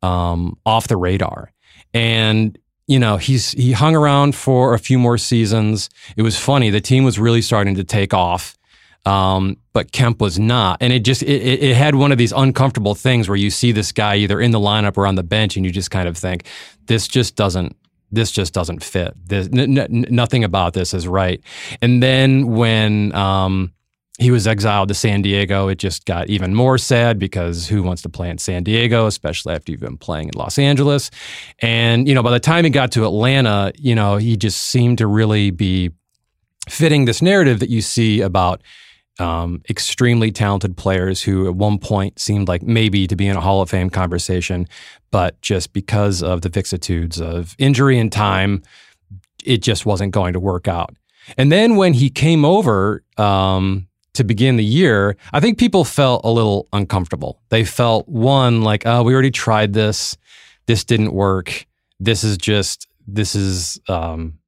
[0.02, 1.52] um, off the radar.
[1.94, 5.90] And you know, he's he hung around for a few more seasons.
[6.16, 6.70] It was funny.
[6.70, 8.56] The team was really starting to take off.
[9.06, 12.94] Um, but Kemp was not, and it just it, it had one of these uncomfortable
[12.94, 15.64] things where you see this guy either in the lineup or on the bench, and
[15.64, 16.44] you just kind of think
[16.86, 17.76] this just doesn't
[18.10, 19.14] this just doesn't fit.
[19.24, 21.40] This, n- n- nothing about this is right.
[21.80, 23.72] And then when um,
[24.18, 28.02] he was exiled to San Diego, it just got even more sad because who wants
[28.02, 31.10] to play in San Diego, especially after you've been playing in Los Angeles?
[31.60, 34.98] And, you know, by the time he got to Atlanta, you know, he just seemed
[34.98, 35.90] to really be
[36.68, 38.62] fitting this narrative that you see about
[39.18, 43.40] um, extremely talented players who at one point seemed like maybe to be in a
[43.40, 44.66] Hall of Fame conversation,
[45.10, 48.62] but just because of the vicissitudes of injury and time,
[49.44, 50.94] it just wasn't going to work out.
[51.36, 56.24] And then when he came over um, to begin the year, I think people felt
[56.24, 57.40] a little uncomfortable.
[57.50, 60.16] They felt one like, oh, we already tried this.
[60.66, 61.66] This didn't work.
[61.98, 64.38] This is just this is um,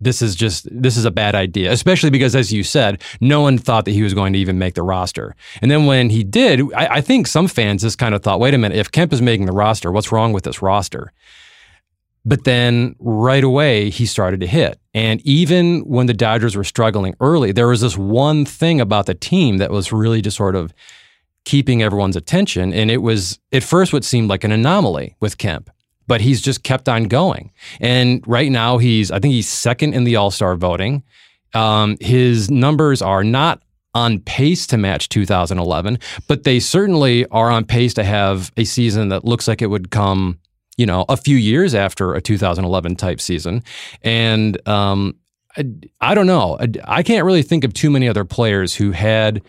[0.00, 3.58] this is just this is a bad idea especially because as you said no one
[3.58, 5.34] thought that he was going to even make the roster.
[5.60, 8.54] And then when he did I, I, think some fans just kind of thought wait
[8.54, 11.12] a minute if kemp is making the roster what's wrong with this roster?
[12.24, 14.78] But then right away he started to hit.
[14.92, 19.14] And even when the dodgers were struggling early there was this one thing about the
[19.14, 20.72] team that was really just sort of
[21.44, 22.74] keeping everyone's attention.
[22.74, 25.70] And it was at first what seemed like an anomaly with kemp
[26.08, 27.52] but he's just kept on going.
[27.80, 31.04] And right now, he's, I think he's second in the All Star voting.
[31.54, 33.62] Um, his numbers are not
[33.94, 39.10] on pace to match 2011, but they certainly are on pace to have a season
[39.10, 40.38] that looks like it would come,
[40.76, 43.62] you know, a few years after a 2011 type season.
[44.02, 45.16] And um,
[45.56, 45.64] I,
[46.00, 46.58] I don't know.
[46.58, 49.42] I, I can't really think of too many other players who had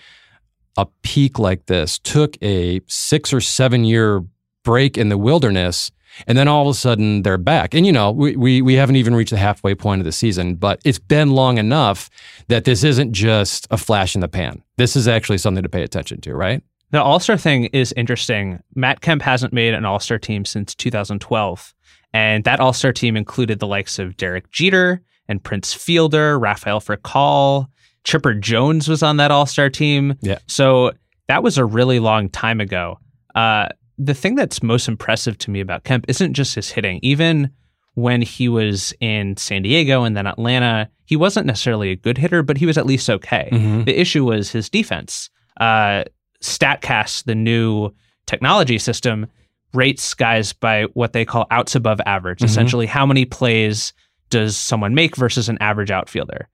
[0.77, 4.23] a peak like this, took a six or seven year
[4.63, 5.91] break in the wilderness
[6.27, 7.73] and then all of a sudden they're back.
[7.73, 10.55] And you know, we, we we haven't even reached the halfway point of the season,
[10.55, 12.09] but it's been long enough
[12.47, 14.63] that this isn't just a flash in the pan.
[14.77, 16.63] This is actually something to pay attention to, right?
[16.91, 18.61] The All Star thing is interesting.
[18.75, 21.73] Matt Kemp hasn't made an All Star team since 2012.
[22.13, 26.81] And that All Star team included the likes of Derek Jeter and Prince Fielder, Rafael
[26.81, 27.67] Furcal,
[28.03, 30.15] Chipper Jones was on that All Star team.
[30.21, 30.39] Yeah.
[30.47, 30.93] So
[31.27, 32.99] that was a really long time ago.
[33.35, 36.99] Uh, the thing that's most impressive to me about Kemp isn't just his hitting.
[37.03, 37.51] Even
[37.95, 42.41] when he was in San Diego and then Atlanta, he wasn't necessarily a good hitter,
[42.41, 43.49] but he was at least okay.
[43.51, 43.85] Mhm.
[43.85, 45.29] The issue was his defense.
[45.59, 46.05] Uh,
[46.41, 47.89] StatCast, the new
[48.25, 49.27] technology system,
[49.73, 52.39] rates guys by what they call outs above average.
[52.39, 52.45] Mhm.
[52.45, 53.91] Essentially, how many plays
[54.29, 56.47] does someone make versus an average outfielder?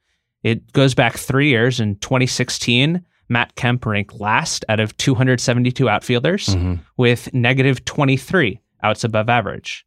[0.43, 1.79] It goes back three years.
[1.79, 6.79] In 2016, Matt Kemp ranked last out of 272 outfielders Mhm.
[6.97, 9.85] with negative 23 outs above average.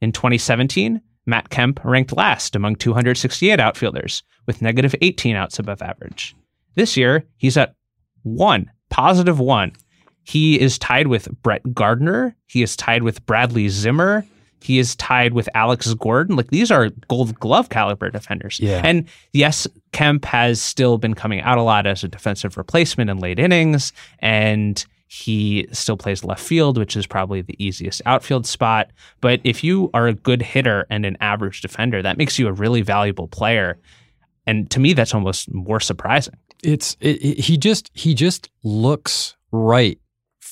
[0.00, 6.34] In 2017, Matt Kemp ranked last among 268 outfielders with negative 18 outs above average.
[6.74, 7.74] This year, he's at
[8.22, 9.72] one, positive one.
[10.22, 12.36] He is tied with Brett Gardner.
[12.46, 14.24] He is tied with Bradley Zimmer.
[14.60, 16.36] He is tied with Alex Gordon.
[16.36, 18.58] Like these are gold glove caliber defenders.
[18.60, 18.82] Yeah.
[18.84, 23.18] And yes, Kemp has still been coming out a lot as a defensive replacement in
[23.18, 23.92] late innings.
[24.18, 28.90] And he still plays left field, which is probably the easiest outfield spot.
[29.22, 32.52] But if you are a good hitter and an average defender, that makes you a
[32.52, 33.78] really valuable player.
[34.46, 36.34] And to me, that's almost more surprising.
[36.62, 39.98] It's it, it- he just he just looks right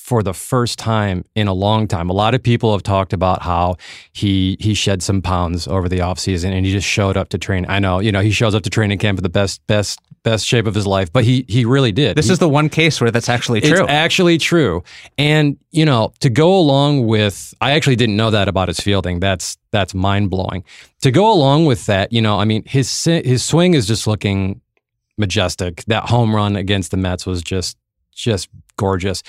[0.07, 2.09] for the first time in a long time.
[2.09, 3.75] A lot of people have talked about how
[4.13, 7.65] he he shed some pounds over the offseason and he just showed up to train.
[7.67, 10.45] I know, you know, he shows up to training camp in the best best best
[10.45, 12.15] shape of his life, but he he really did.
[12.15, 13.83] This He- is the one case where that's actually true.
[13.83, 14.81] It's actually true.
[15.17, 19.19] And, you know, to go along with I actually didn't know that about his fielding.
[19.19, 20.63] That's that's mind-blowing.
[21.01, 24.61] To go along with that, you know, I mean, his his swing is just looking
[25.17, 25.83] majestic.
[25.87, 27.75] That home run against the Mets was just
[28.15, 29.21] just gorgeous.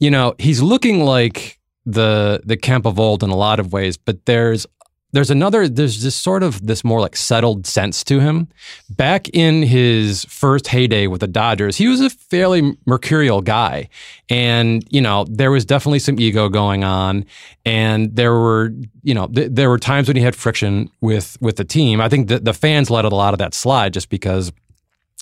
[0.00, 3.96] You know, he's looking like the the Kemp of old in a lot of ways,
[3.96, 4.66] but there's
[5.14, 8.48] there's another there's this sort of this more like settled sense to him.
[8.90, 13.88] Back in his first heyday with the Dodgers, he was a fairly mercurial guy.
[14.28, 17.26] And, you know, there was definitely some ego going on.
[17.64, 18.72] And there were,
[19.04, 22.00] you know, th- there were times when he had friction with with the team.
[22.00, 24.52] I think the, the fans let a lot of that slide just because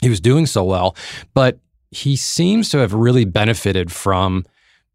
[0.01, 0.97] he was doing so well.
[1.35, 1.59] But
[1.91, 4.47] he seems to have really benefited from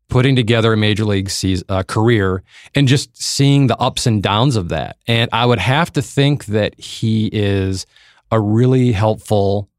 [0.09, 1.31] putting together a major league
[1.69, 2.43] uh, career
[2.75, 4.97] and just seeing the ups and downs of that.
[5.05, 7.85] And I would have to think that he is
[8.31, 9.69] a really helpful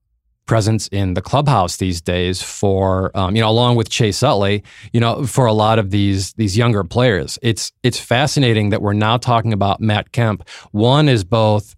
[0.46, 4.64] presence in the clubhouse these days for um, you know along with Chase Utley
[4.94, 8.94] you know for a lot of these these younger players it's it's fascinating that we're
[8.94, 11.76] now talking about Matt Kemp one is both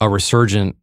[0.00, 0.76] a resurgent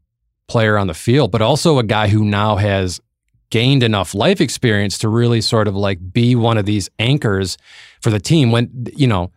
[0.47, 3.01] player on the field but also a guy who now has
[3.49, 7.57] gained enough life experience to really sort of like be one of these anchors
[8.01, 8.51] for the team.
[8.51, 9.31] When you know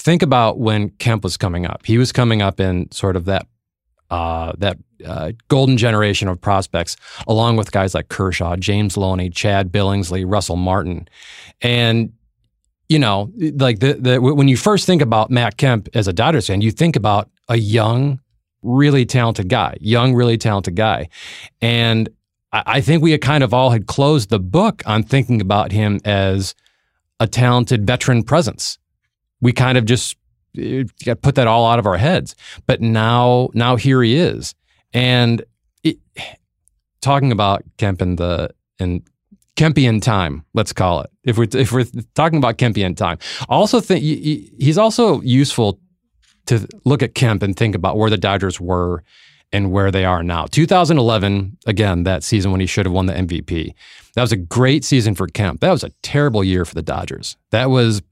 [0.00, 1.84] think about when Kemp was coming up.
[1.84, 3.46] He was coming up in sort of that
[4.10, 6.96] uh, that uh, golden generation of prospects,
[7.28, 11.08] along with guys like Kershaw, James Loney, Chad Billingsley, Russell Martin,
[11.60, 12.12] and
[12.88, 16.48] you know, like the the when you first think about Matt Kemp as a Dodgers
[16.48, 18.20] fan, you think about a young,
[18.62, 21.08] really talented guy, young, really talented guy,
[21.60, 22.08] and
[22.52, 26.00] I, think we had kind of all had closed the book on thinking about him
[26.04, 26.54] as
[27.20, 28.78] a talented veteran presence.
[29.40, 30.16] We kind of just
[30.58, 30.84] eh,
[31.22, 32.34] put that all out of our heads.
[32.66, 34.54] But now, now here he is,
[34.92, 35.44] and
[35.84, 35.98] it,
[37.00, 39.04] talking about Kemp in the in
[39.56, 41.10] Kempian time, let's call it.
[41.22, 45.78] If we're if we're talking about Kempian time, also think he's also useful
[46.46, 49.04] to look at Kemp and think about where the Dodgers were
[49.52, 50.46] and where they are now.
[50.46, 53.74] 2011, again, that season when he should have won the MVP.
[54.14, 55.60] That was a great season for Kemp.
[55.60, 57.36] That was a terrible year for the Dodgers.
[57.50, 58.02] That was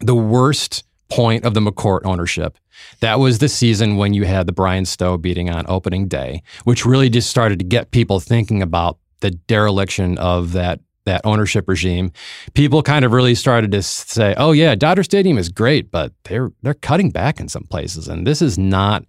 [0.00, 2.58] the worst point of the McCourt ownership.
[3.00, 6.84] That was the season when you had the Bryan Stow beating on opening day, which
[6.84, 12.10] really just started to get people thinking about the dereliction of that that ownership regime.
[12.54, 16.50] People kind of really started to say, "Oh yeah, Dodger Stadium is great, but they're
[16.62, 19.04] they're cutting back in some places, and this is not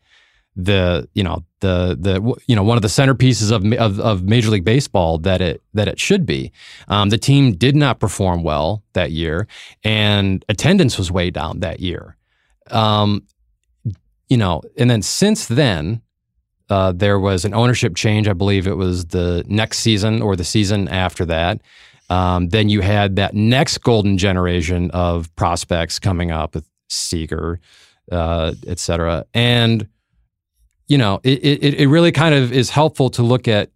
[0.56, 4.50] the you know the the you know one of the centerpieces of of, of Major
[4.50, 6.52] League Baseball that it that it should be.
[6.88, 9.48] Um, the team did not perform well that year,
[9.84, 12.16] and attendance was way down that year.
[12.72, 13.24] Um,
[14.30, 16.02] you know, and then since then.
[16.68, 18.28] Uh, there was an ownership change.
[18.28, 21.62] I believe it was the next season or the season after that.
[22.10, 27.60] Um, then you had that next golden generation of prospects coming up with Seager,
[28.12, 29.26] uh, et cetera.
[29.36, 29.88] And
[30.88, 33.72] you know, it, it, it really kind of is helpful to look at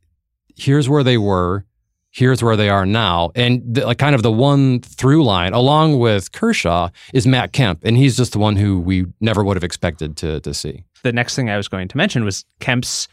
[0.56, 1.65] here's where they were,
[2.12, 3.32] here's where they are now.
[3.36, 7.84] And the, like kind of the one through line, along with Kershaw, is Matt Kemp.
[7.84, 10.84] And he's just the one who we never would have expected to, to see.
[11.04, 13.08] The next thing I was going to mention was Kemp's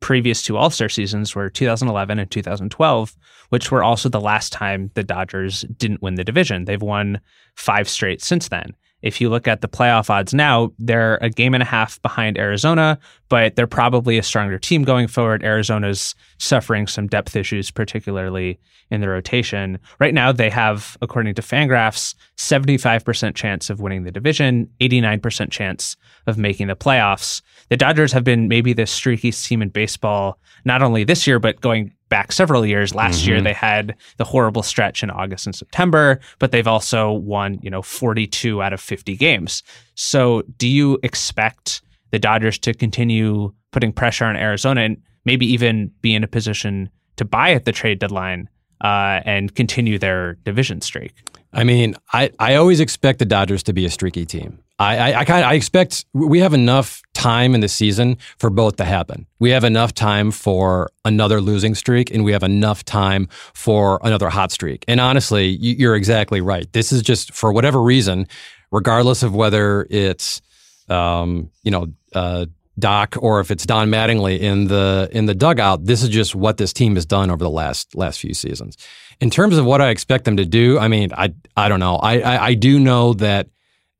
[0.00, 3.16] previous two All Star seasons were 2011 and 2012,
[3.50, 6.64] which were also the last time the Dodgers didn't win the division.
[6.64, 7.20] They've won
[7.54, 8.74] five straight since then.
[9.06, 12.36] If you look at the playoff odds now, they're a game and a half behind
[12.36, 15.44] Arizona, but they're probably a stronger team going forward.
[15.44, 18.58] Arizona's suffering some depth issues, particularly
[18.90, 19.78] in the rotation.
[20.00, 25.96] Right now, they have, according to Fangraphs, 75% chance of winning the division, 89% chance
[26.26, 27.42] of making the playoffs.
[27.68, 31.60] The Dodgers have been maybe the streakiest team in baseball, not only this year, but
[31.60, 32.94] going back several years.
[32.94, 33.30] Last mm-hmm.
[33.30, 37.70] year they had the horrible stretch in August and September, but they've also won, you
[37.70, 39.62] know, 42 out of 50 games.
[39.94, 45.90] So, do you expect the Dodgers to continue putting pressure on Arizona and maybe even
[46.00, 48.48] be in a position to buy at the trade deadline
[48.82, 51.14] uh, and continue their division streak?
[51.52, 54.62] I mean, I, I always expect the Dodgers to be a streaky team.
[54.78, 58.76] I, I, I kind I expect we have enough time in the season for both
[58.76, 59.26] to happen.
[59.38, 64.28] We have enough time for another losing streak, and we have enough time for another
[64.28, 64.84] hot streak.
[64.86, 66.70] And honestly, you're exactly right.
[66.72, 68.26] This is just for whatever reason,
[68.70, 70.42] regardless of whether it's
[70.88, 72.46] um, you know uh,
[72.78, 75.86] Doc or if it's Don Mattingly in the in the dugout.
[75.86, 78.76] This is just what this team has done over the last last few seasons.
[79.20, 81.96] In terms of what I expect them to do, I mean, I I don't know.
[81.96, 83.48] I, I, I do know that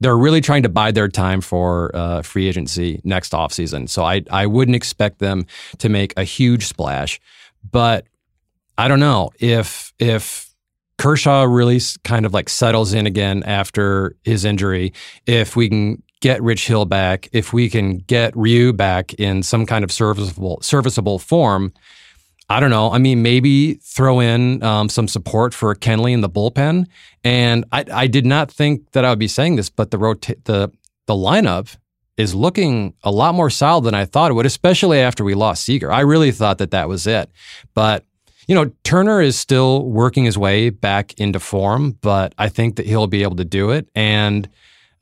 [0.01, 3.89] they're really trying to bide their time for uh, free agency next offseason.
[3.89, 5.47] So I, I wouldn't expect them
[5.79, 7.21] to make a huge splash.
[7.71, 8.07] But
[8.79, 10.51] I don't know if if
[10.99, 14.93] Kershaw really kind of like settles in again after his injury,
[15.27, 19.67] if we can get Rich Hill back, if we can get Ryu back in some
[19.67, 21.73] kind of serviceable serviceable form,
[22.49, 22.93] I don't know.
[22.93, 26.87] I mean, maybe throw in um, some support for Kenley in the bullpen.
[27.25, 30.37] And I, I did not think that I would be saying this, but the rota-
[30.45, 30.71] the
[31.07, 31.77] the lineup
[32.17, 35.65] is looking a lot more solid than I thought it would, especially after we lost
[35.65, 35.93] Seager.
[35.93, 37.31] I really thought that that was it.
[37.75, 38.05] But
[38.47, 42.87] you know, Turner is still working his way back into form, but I think that
[42.87, 43.89] he'll be able to do it.
[43.95, 44.49] And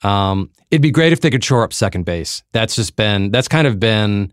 [0.02, 2.42] um, it'd be great if they could shore up second base.
[2.52, 4.32] That's just been that's kind of been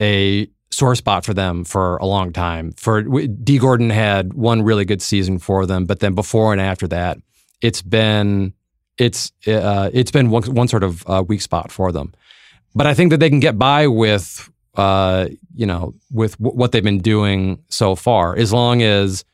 [0.00, 2.72] a sore spot for them for a long time.
[2.72, 6.86] For Dee Gordon had one really good season for them, but then before and after
[6.88, 7.18] that,
[7.60, 8.52] it's been
[8.98, 12.12] it's uh, it's been one, one sort of uh, weak spot for them.
[12.74, 16.72] But I think that they can get by with uh, you know with w- what
[16.72, 19.24] they've been doing so far, as long as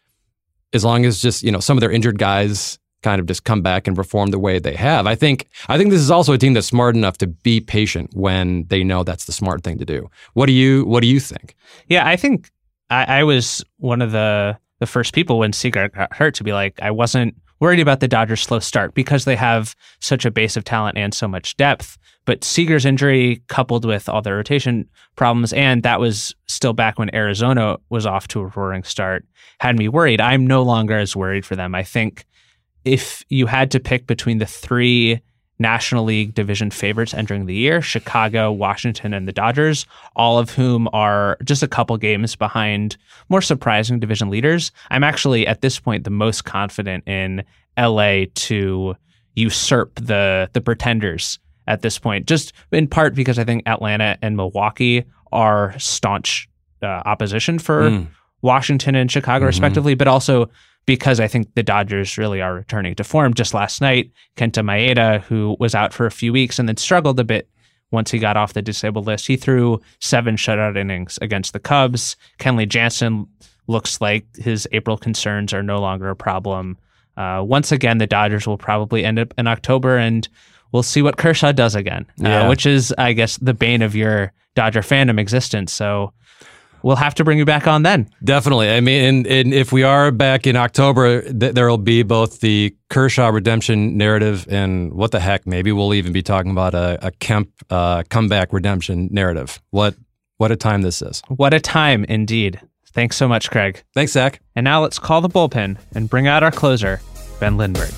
[0.73, 3.61] as long as just you know some of their injured guys kind of just come
[3.61, 5.07] back and perform the way they have.
[5.07, 8.11] I think I think this is also a team that's smart enough to be patient
[8.15, 10.11] when they know that's the smart thing to do.
[10.33, 11.55] What do you What do you think?
[11.89, 12.51] Yeah, I think
[12.91, 16.53] I, I was one of the the first people when Seager got hurt to be
[16.53, 20.57] like, I wasn't worried about the Dodgers' slow start because they have such a base
[20.57, 21.97] of talent and so much depth.
[22.27, 27.15] But Seager's injury, coupled with all the rotation problems, and that was still back when
[27.15, 29.27] Arizona was off to a roaring start,
[29.61, 30.23] had me worried.
[30.23, 31.75] I'm no longer as worried for them.
[31.75, 32.25] I think
[32.85, 35.21] if you had to pick between the three
[35.59, 40.89] National League division favorites entering the year Chicago, Washington, and the Dodgers, all of whom
[40.93, 42.97] are just a couple games behind
[43.29, 44.73] more surprising division leaders.
[44.91, 47.45] I'm actually at this point the most confident in
[47.79, 48.97] LA to
[49.37, 54.37] usurp the the pretenders at this point, just in part because I think Atlanta and
[54.37, 56.49] Milwaukee are staunch
[56.83, 58.09] uh, opposition for mm.
[58.43, 59.47] Washington and Chicago, mm-hmm.
[59.47, 60.51] respectively, but also
[60.87, 63.35] because I think the Dodgers really are returning to form.
[63.35, 67.19] Just last night, Kenta Maeda, who was out for a few weeks and then struggled
[67.19, 67.49] a bit
[67.91, 72.17] once he got off the disabled list, he threw seven shutout innings against the Cubs.
[72.39, 73.27] Kenley Jansen
[73.67, 76.77] looks like his April concerns are no longer a problem.
[77.17, 80.29] Uh, once again, the Dodgers will probably end up in October, and
[80.73, 82.47] we'll see what Kershaw does again, uh, yeah.
[82.47, 85.73] uh, which is, I guess, the bane of your Dodger fandom existence.
[85.73, 86.13] So
[86.85, 88.09] we'll have to bring you back on then.
[88.23, 88.71] Definitely.
[88.71, 92.41] I mean, and, and if we are back in October, th- there will be both
[92.41, 97.05] the Kershaw redemption narrative and what the heck, maybe we'll even be talking about a,
[97.05, 99.61] a Kemp uh, comeback redemption narrative.
[99.71, 99.97] What
[100.37, 101.23] what a time this is.
[101.29, 102.61] What a time indeed.
[102.89, 103.83] Thanks so much, Craig.
[103.95, 104.41] Thanks, Zach.
[104.55, 107.01] And now let's call the bullpen and bring out our closer,
[107.41, 107.95] Ben Lindbergh.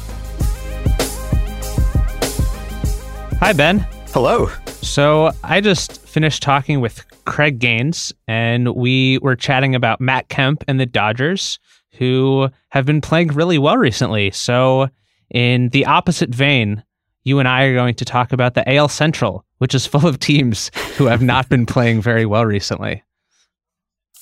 [3.41, 3.87] Hi, Ben.
[4.13, 4.51] Hello.
[4.81, 10.65] So I just finished talking with Craig Gaines, and we were chatting about Matt Kemp
[10.67, 11.59] and the Dodgers,
[11.93, 14.31] who have been playing really well recently.
[14.31, 14.89] So,
[15.31, 16.83] in the opposite vein,
[17.25, 20.19] you and I are going to talk about the AL Central, which is full of
[20.21, 23.03] teams who have not been playing very well recently.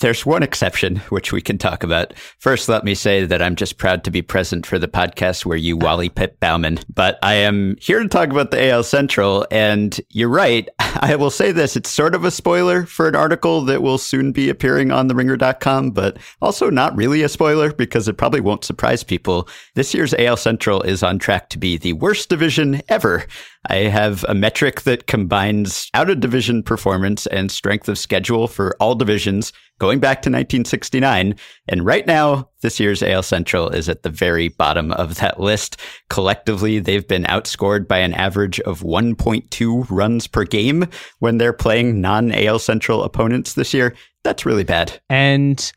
[0.00, 2.14] There's one exception, which we can talk about.
[2.38, 5.56] First, let me say that I'm just proud to be present for the podcast where
[5.56, 6.80] you Wally Pipped Baumann.
[6.92, 9.46] But I am here to talk about the AL Central.
[9.52, 10.68] And you're right.
[11.00, 14.30] I will say this it's sort of a spoiler for an article that will soon
[14.32, 19.02] be appearing on theringer.com, but also not really a spoiler because it probably won't surprise
[19.02, 19.48] people.
[19.74, 23.26] This year's AL Central is on track to be the worst division ever.
[23.66, 28.76] I have a metric that combines out of division performance and strength of schedule for
[28.78, 31.34] all divisions going back to 1969.
[31.68, 35.80] And right now, this year's AL Central is at the very bottom of that list.
[36.10, 40.86] Collectively, they've been outscored by an average of 1.2 runs per game
[41.18, 43.94] when they're playing non AL Central opponents this year.
[44.22, 45.00] That's really bad.
[45.08, 45.72] And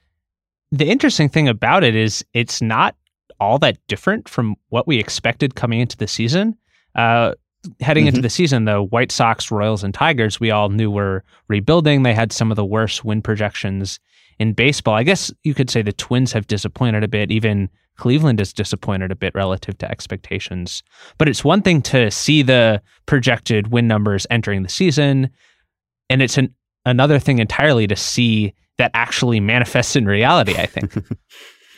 [0.72, 2.96] the interesting thing about it is it's not
[3.40, 6.58] all that different from what we expected coming into the season.
[6.96, 7.34] Uh,
[7.80, 8.10] heading mm-hmm.
[8.10, 12.04] into the season, the White Sox, Royals, and Tigers, we all knew were rebuilding.
[12.04, 14.00] They had some of the worst win projections
[14.40, 14.96] in baseball.
[14.96, 17.32] I guess you could say the Twins have disappointed a bit.
[17.32, 20.84] Even Cleveland is disappointed a bit relative to expectations.
[21.18, 25.30] But it's one thing to see the projected win numbers entering the season,
[26.10, 26.54] and it's an,
[26.86, 30.94] another thing entirely to see that actually manifests in reality, I think.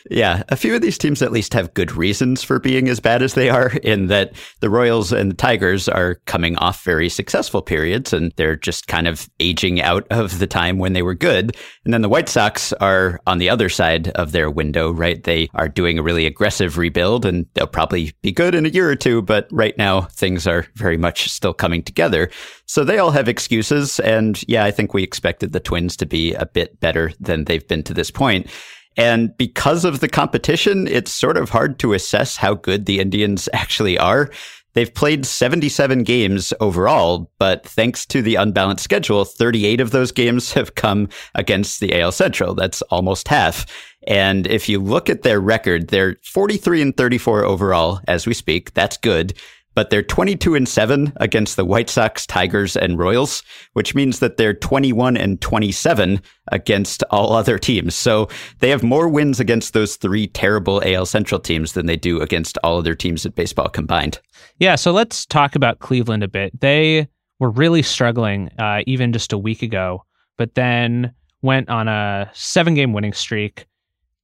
[0.08, 3.22] Yeah, a few of these teams at least have good reasons for being as bad
[3.22, 7.60] as they are, in that the Royals and the Tigers are coming off very successful
[7.60, 11.56] periods and they're just kind of aging out of the time when they were good.
[11.84, 15.22] And then the White Sox are on the other side of their window, right?
[15.22, 18.88] They are doing a really aggressive rebuild and they'll probably be good in a year
[18.88, 22.30] or two, but right now things are very much still coming together.
[22.66, 23.98] So they all have excuses.
[24.00, 27.66] And yeah, I think we expected the Twins to be a bit better than they've
[27.66, 28.48] been to this point.
[28.96, 33.48] And because of the competition, it's sort of hard to assess how good the Indians
[33.52, 34.30] actually are.
[34.74, 40.52] They've played 77 games overall, but thanks to the unbalanced schedule, 38 of those games
[40.54, 42.54] have come against the AL Central.
[42.54, 43.66] That's almost half.
[44.06, 48.72] And if you look at their record, they're 43 and 34 overall as we speak.
[48.74, 49.34] That's good
[49.74, 53.42] but they're 22 and 7 against the White Sox, Tigers, and Royals,
[53.72, 56.20] which means that they're 21 and 27
[56.52, 57.94] against all other teams.
[57.94, 62.20] So they have more wins against those three terrible AL Central teams than they do
[62.20, 64.20] against all other teams in baseball combined.
[64.58, 66.58] Yeah, so let's talk about Cleveland a bit.
[66.60, 67.08] They
[67.38, 70.04] were really struggling uh, even just a week ago,
[70.36, 73.66] but then went on a seven game winning streak.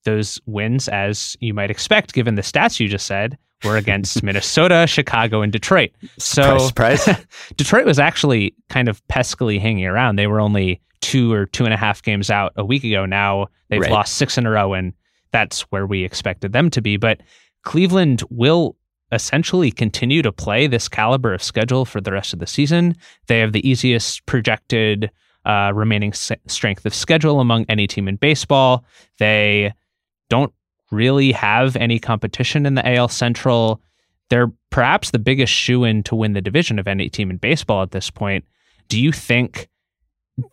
[0.05, 4.87] Those wins, as you might expect, given the stats you just said, were against Minnesota,
[4.87, 5.91] Chicago, and Detroit.
[6.19, 7.27] So surprise, surprise.
[7.57, 10.17] Detroit was actually kind of peskily hanging around.
[10.17, 13.07] They were only two or two and a half games out a week ago.
[13.07, 13.91] Now they've right.
[13.91, 14.93] lost six in a row, and
[15.33, 16.97] that's where we expected them to be.
[16.97, 17.21] But
[17.63, 18.77] Cleveland will
[19.13, 22.97] essentially continue to play this caliber of schedule for the rest of the season.
[23.29, 25.11] They have the easiest projected
[25.45, 28.85] uh, remaining s- strength of schedule among any team in baseball.
[29.19, 29.73] They
[30.29, 30.53] don't
[30.91, 33.81] really have any competition in the AL Central.
[34.31, 37.83] They're perhaps the biggest shoe in to win the division of any team in baseball
[37.83, 38.45] at this point.
[38.89, 39.69] Do you think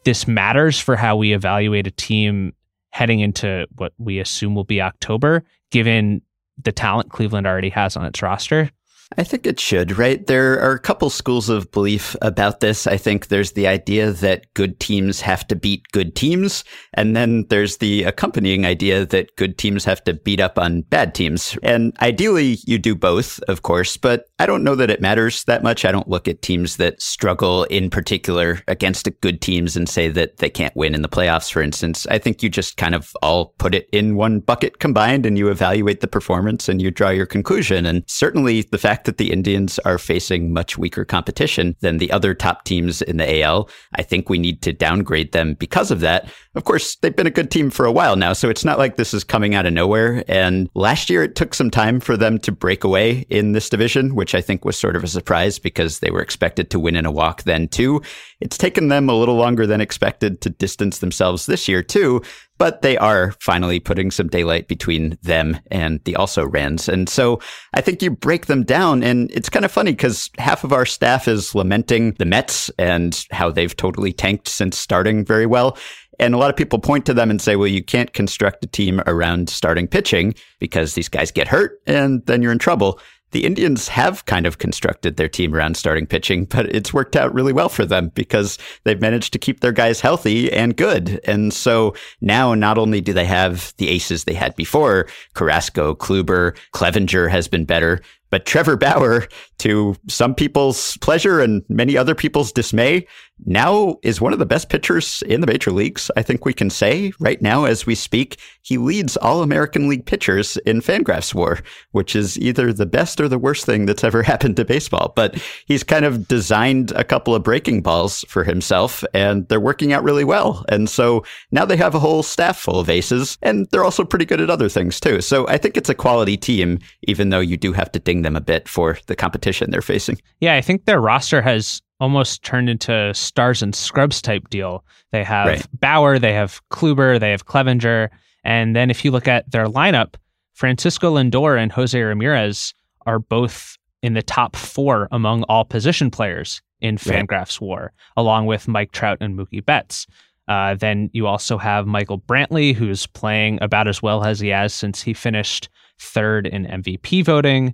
[0.05, 2.53] this matters for how we evaluate a team
[2.91, 6.21] heading into what we assume will be October, given
[6.61, 8.69] the talent Cleveland already has on its roster?
[9.17, 10.25] I think it should, right?
[10.25, 12.87] There are a couple schools of belief about this.
[12.87, 16.63] I think there's the idea that good teams have to beat good teams.
[16.93, 21.13] And then there's the accompanying idea that good teams have to beat up on bad
[21.13, 21.57] teams.
[21.61, 25.63] And ideally, you do both, of course, but I don't know that it matters that
[25.63, 25.85] much.
[25.85, 30.37] I don't look at teams that struggle in particular against good teams and say that
[30.37, 32.07] they can't win in the playoffs, for instance.
[32.09, 35.49] I think you just kind of all put it in one bucket combined and you
[35.49, 37.85] evaluate the performance and you draw your conclusion.
[37.85, 42.33] And certainly the fact that the Indians are facing much weaker competition than the other
[42.33, 46.29] top teams in the AL, I think we need to downgrade them because of that.
[46.55, 48.95] Of course, they've been a good team for a while now, so it's not like
[48.95, 50.23] this is coming out of nowhere.
[50.27, 54.15] And last year, it took some time for them to break away in this division,
[54.15, 57.05] which I think was sort of a surprise because they were expected to win in
[57.05, 58.01] a walk then too.
[58.39, 62.21] It's taken them a little longer than expected to distance themselves this year too,
[62.63, 66.87] but they are finally putting some daylight between them and the also Rans.
[66.87, 67.41] And so
[67.73, 70.85] I think you break them down and it's kind of funny because half of our
[70.85, 75.77] staff is lamenting the Mets and how they've totally tanked since starting very well.
[76.19, 78.67] And a lot of people point to them and say, well, you can't construct a
[78.67, 82.97] team around starting pitching because these guys get hurt and then you're in trouble.
[83.33, 87.33] The Indians have kind of constructed their team around starting pitching, but it's worked out
[87.33, 91.19] really well for them because they've managed to keep their guys healthy and good.
[91.25, 96.55] And so now not only do they have the aces they had before, Carrasco, Kluber,
[96.73, 98.01] Clevinger has been better,
[98.33, 99.27] but Trevor Bauer,
[99.59, 103.05] to some people's pleasure and many other people's dismay,
[103.45, 106.09] now is one of the best pitchers in the major leagues.
[106.17, 110.05] I think we can say right now, as we speak, he leads all American League
[110.05, 111.59] pitchers in Fangraphs WAR,
[111.91, 115.13] which is either the best or the worst thing that's ever happened to baseball.
[115.15, 115.35] But
[115.67, 120.03] he's kind of designed a couple of breaking balls for himself, and they're working out
[120.03, 120.65] really well.
[120.69, 124.25] And so now they have a whole staff full of aces, and they're also pretty
[124.25, 125.21] good at other things too.
[125.21, 128.35] So I think it's a quality team, even though you do have to ding them
[128.35, 130.19] a bit for the competition they're facing.
[130.39, 134.83] Yeah, I think their roster has almost turned into stars and scrubs type deal.
[135.11, 135.67] They have right.
[135.79, 138.09] Bauer, they have Kluber, they have Clevinger,
[138.43, 140.15] and then if you look at their lineup,
[140.53, 142.73] Francisco Lindor and Jose Ramirez
[143.05, 147.67] are both in the top four among all position players in Fangraphs right.
[147.67, 150.05] WAR, along with Mike Trout and Mookie Betts.
[150.47, 154.73] Uh, then you also have Michael Brantley, who's playing about as well as he has
[154.73, 155.69] since he finished
[155.99, 157.73] third in MVP voting.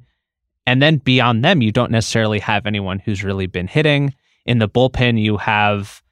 [0.70, 4.14] And then beyond them, you don't necessarily have anyone who's really been hitting.
[4.46, 6.04] In the bullpen, you have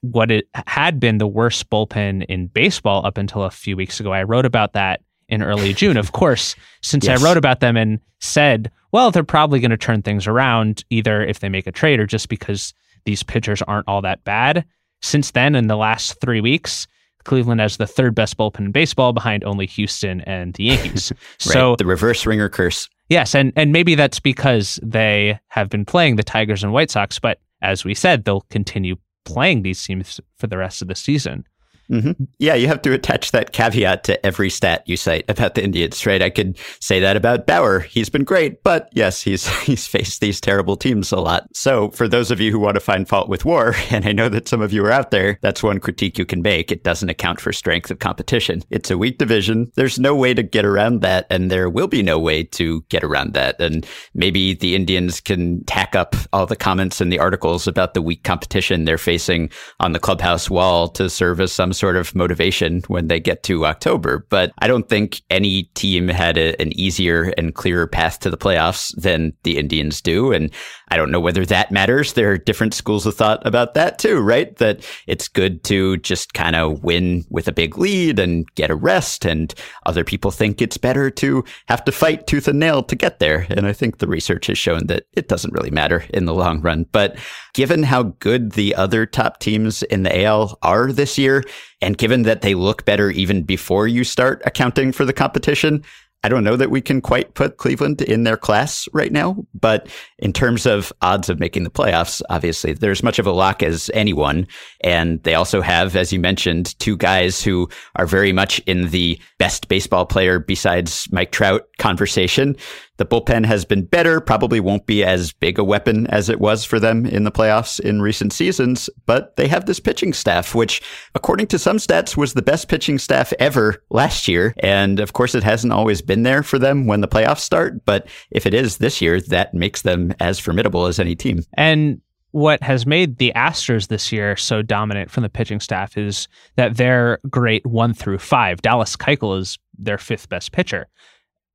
[0.00, 4.12] what it had been the worst bullpen in baseball up until a few weeks ago.
[4.12, 5.96] I wrote about that in early June.
[5.96, 7.22] Of course, since yes.
[7.22, 11.24] I wrote about them and said, well, they're probably going to turn things around either
[11.24, 12.74] if they make a trade or just because
[13.04, 14.64] these pitchers aren't all that bad.
[15.00, 16.88] Since then, in the last three weeks,
[17.22, 21.12] Cleveland has the third best bullpen in baseball behind only Houston and the Yankees.
[21.46, 22.88] right, so the reverse ringer curse.
[23.12, 27.18] Yes, and and maybe that's because they have been playing the Tigers and White Sox,
[27.18, 28.96] but as we said, they'll continue
[29.26, 31.44] playing these teams for the rest of the season.
[31.90, 32.24] Mm-hmm.
[32.38, 36.06] Yeah, you have to attach that caveat to every stat you cite about the Indians,
[36.06, 36.22] right?
[36.22, 37.80] I could say that about Bauer.
[37.80, 41.48] He's been great, but yes, he's he's faced these terrible teams a lot.
[41.54, 44.28] So, for those of you who want to find fault with WAR, and I know
[44.28, 46.72] that some of you are out there, that's one critique you can make.
[46.72, 48.62] It doesn't account for strength of competition.
[48.70, 49.70] It's a weak division.
[49.74, 53.04] There's no way to get around that, and there will be no way to get
[53.04, 53.60] around that.
[53.60, 58.02] And maybe the Indians can tack up all the comments and the articles about the
[58.02, 62.80] weak competition they're facing on the clubhouse wall to serve as some sort of motivation
[62.86, 64.24] when they get to October.
[64.28, 68.36] But I don't think any team had a, an easier and clearer path to the
[68.36, 70.30] playoffs than the Indians do.
[70.30, 70.52] And
[70.90, 72.12] I don't know whether that matters.
[72.12, 74.54] There are different schools of thought about that too, right?
[74.58, 78.76] That it's good to just kind of win with a big lead and get a
[78.76, 79.24] rest.
[79.24, 79.52] And
[79.84, 83.44] other people think it's better to have to fight tooth and nail to get there.
[83.50, 86.60] And I think the research has shown that it doesn't really matter in the long
[86.60, 86.86] run.
[86.92, 87.18] But
[87.54, 91.42] given how good the other top teams in the AL are this year,
[91.80, 95.82] and given that they look better even before you start accounting for the competition,
[96.24, 99.88] I don't know that we can quite put Cleveland in their class right now, but
[100.20, 103.62] in terms of odds of making the playoffs, obviously they're as much of a lock
[103.62, 104.46] as anyone.
[104.82, 109.20] And they also have, as you mentioned, two guys who are very much in the
[109.38, 112.56] best baseball player besides Mike Trout conversation.
[112.98, 116.64] The bullpen has been better, probably won't be as big a weapon as it was
[116.64, 120.82] for them in the playoffs in recent seasons, but they have this pitching staff, which,
[121.14, 124.54] according to some stats, was the best pitching staff ever last year.
[124.58, 128.06] And of course, it hasn't always been there for them when the playoffs start, but
[128.30, 131.42] if it is this year, that makes them as formidable as any team.
[131.54, 132.00] And
[132.32, 136.76] what has made the Astros this year so dominant from the pitching staff is that
[136.76, 138.62] they're great one through five.
[138.62, 140.88] Dallas Keuchel is their fifth best pitcher.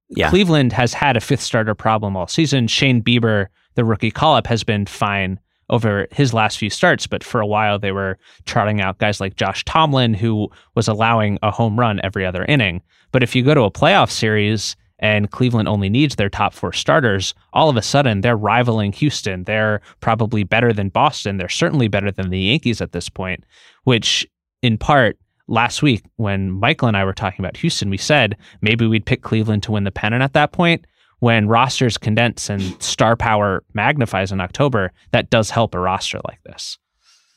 [0.09, 0.29] Yeah.
[0.29, 2.67] Cleveland has had a fifth starter problem all season.
[2.67, 5.39] Shane Bieber, the rookie call up, has been fine
[5.69, 9.35] over his last few starts, but for a while they were trotting out guys like
[9.35, 12.81] Josh Tomlin, who was allowing a home run every other inning.
[13.11, 16.71] But if you go to a playoff series and Cleveland only needs their top four
[16.71, 19.43] starters, all of a sudden they're rivaling Houston.
[19.43, 21.37] They're probably better than Boston.
[21.37, 23.43] They're certainly better than the Yankees at this point,
[23.83, 24.25] which
[24.61, 25.17] in part
[25.47, 29.21] last week when Michael and I were talking about Houston, we said maybe we'd pick
[29.21, 30.85] Cleveland to win the pennant at that point.
[31.19, 36.39] When rosters condense and star power magnifies in October, that does help a roster like
[36.43, 36.77] this.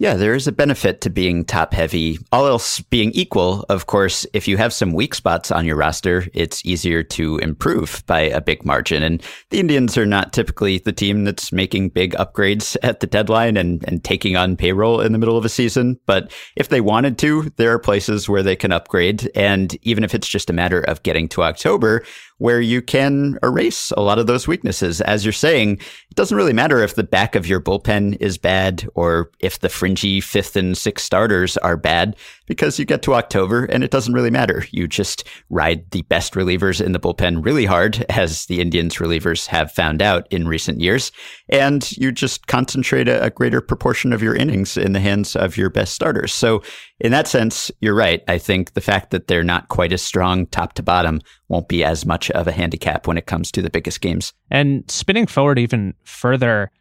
[0.00, 2.18] Yeah, there is a benefit to being top heavy.
[2.32, 6.26] All else being equal, of course, if you have some weak spots on your roster,
[6.32, 9.02] it's easier to improve by a big margin.
[9.02, 13.58] And the Indians are not typically the team that's making big upgrades at the deadline
[13.58, 16.00] and, and taking on payroll in the middle of a season.
[16.06, 19.30] But if they wanted to, there are places where they can upgrade.
[19.34, 22.04] And even if it's just a matter of getting to October,
[22.40, 25.02] where you can erase a lot of those weaknesses.
[25.02, 28.88] As you're saying, it doesn't really matter if the back of your bullpen is bad
[28.94, 32.16] or if the fringy fifth and sixth starters are bad
[32.50, 34.66] because you get to October and it doesn't really matter.
[34.72, 39.46] You just ride the best relievers in the bullpen really hard, as the Indians relievers
[39.46, 41.12] have found out in recent years.
[41.48, 45.56] And you just concentrate a, a greater proportion of your innings in the hands of
[45.56, 46.34] your best starters.
[46.34, 46.60] So
[46.98, 48.20] in that sense, you're right.
[48.26, 51.84] I think the fact that they're not quite as strong top to bottom won't be
[51.84, 54.32] as much of a handicap when it comes to the biggest games.
[54.50, 56.72] And spinning forward even further,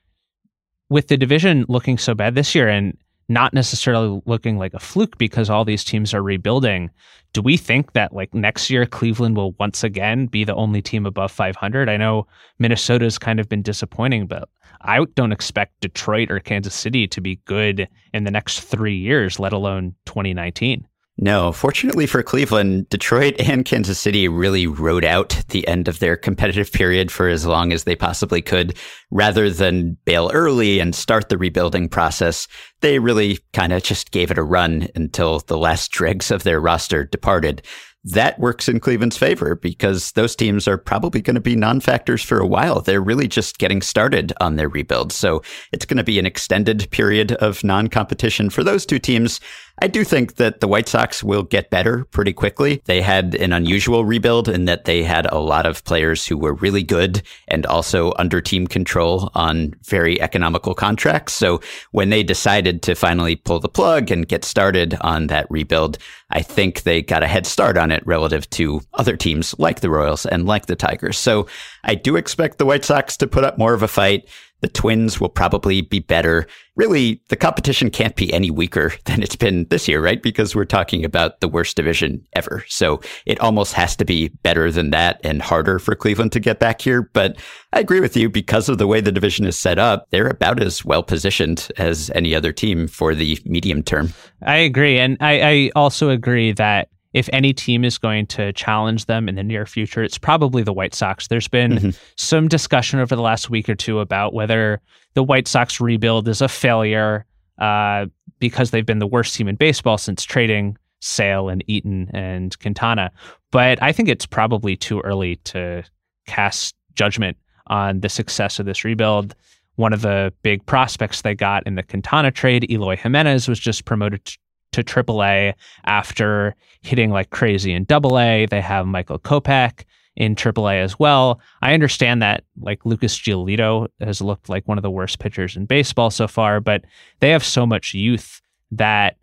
[0.89, 2.97] with the division looking so bad this year and
[3.29, 6.89] not necessarily looking like a fluke because all these teams are rebuilding,
[7.31, 11.05] do we think that like next year Cleveland will once again be the only team
[11.05, 11.87] above 500?
[11.87, 12.25] I know
[12.57, 14.49] Minnesota's kind of been disappointing, but
[14.81, 19.39] I don't expect Detroit or Kansas City to be good in the next three years,
[19.39, 20.87] let alone 2019.
[21.21, 26.15] No, fortunately for Cleveland, Detroit and Kansas City really rode out the end of their
[26.15, 28.77] competitive period for as long as they possibly could.
[29.11, 32.47] Rather than bail early and start the rebuilding process,
[32.79, 36.61] they really kind of just gave it a run until the last dregs of their
[36.61, 37.63] roster departed
[38.05, 42.23] that works in Cleveland's favor because those teams are probably going to be non factors
[42.23, 42.81] for a while.
[42.81, 45.11] They're really just getting started on their rebuild.
[45.11, 45.41] So
[45.73, 49.41] it's going to be an extended period of non competition for those two teams.
[49.81, 52.81] I do think that the White Sox will get better pretty quickly.
[52.85, 56.53] They had an unusual rebuild in that they had a lot of players who were
[56.53, 61.33] really good and also under team control on very economical contracts.
[61.33, 61.61] So
[61.91, 65.97] when they decided to finally pull the plug and get started on that rebuild,
[66.31, 69.89] I think they got a head start on it relative to other teams like the
[69.89, 71.17] Royals and like the Tigers.
[71.17, 71.47] So
[71.85, 74.27] I do expect the White Sox to put up more of a fight.
[74.61, 76.47] The Twins will probably be better.
[76.75, 80.21] Really, the competition can't be any weaker than it's been this year, right?
[80.21, 82.63] Because we're talking about the worst division ever.
[82.67, 86.59] So it almost has to be better than that and harder for Cleveland to get
[86.59, 87.03] back here.
[87.13, 87.37] But
[87.73, 90.61] I agree with you because of the way the division is set up, they're about
[90.61, 94.13] as well positioned as any other team for the medium term.
[94.41, 94.99] I agree.
[94.99, 99.35] And I, I also agree that if any team is going to challenge them in
[99.35, 101.27] the near future, it's probably the White Sox.
[101.27, 101.89] There's been mm-hmm.
[102.15, 104.79] some discussion over the last week or two about whether
[105.15, 107.25] the White Sox rebuild is a failure
[107.57, 108.05] uh,
[108.39, 113.11] because they've been the worst team in baseball since trading Sale and Eaton and Quintana.
[113.51, 115.83] But I think it's probably too early to
[116.27, 117.37] cast judgment
[117.67, 119.35] on the success of this rebuild.
[119.75, 123.85] One of the big prospects they got in the Quintana trade, Eloy Jimenez, was just
[123.85, 124.25] promoted
[124.71, 125.53] to AAA
[125.85, 128.45] after hitting like crazy in AA.
[128.49, 129.83] They have Michael Kopech
[130.15, 131.39] in AAA as well.
[131.61, 135.65] I understand that like Lucas Giolito has looked like one of the worst pitchers in
[135.65, 136.83] baseball so far, but
[137.19, 138.41] they have so much youth
[138.71, 139.17] that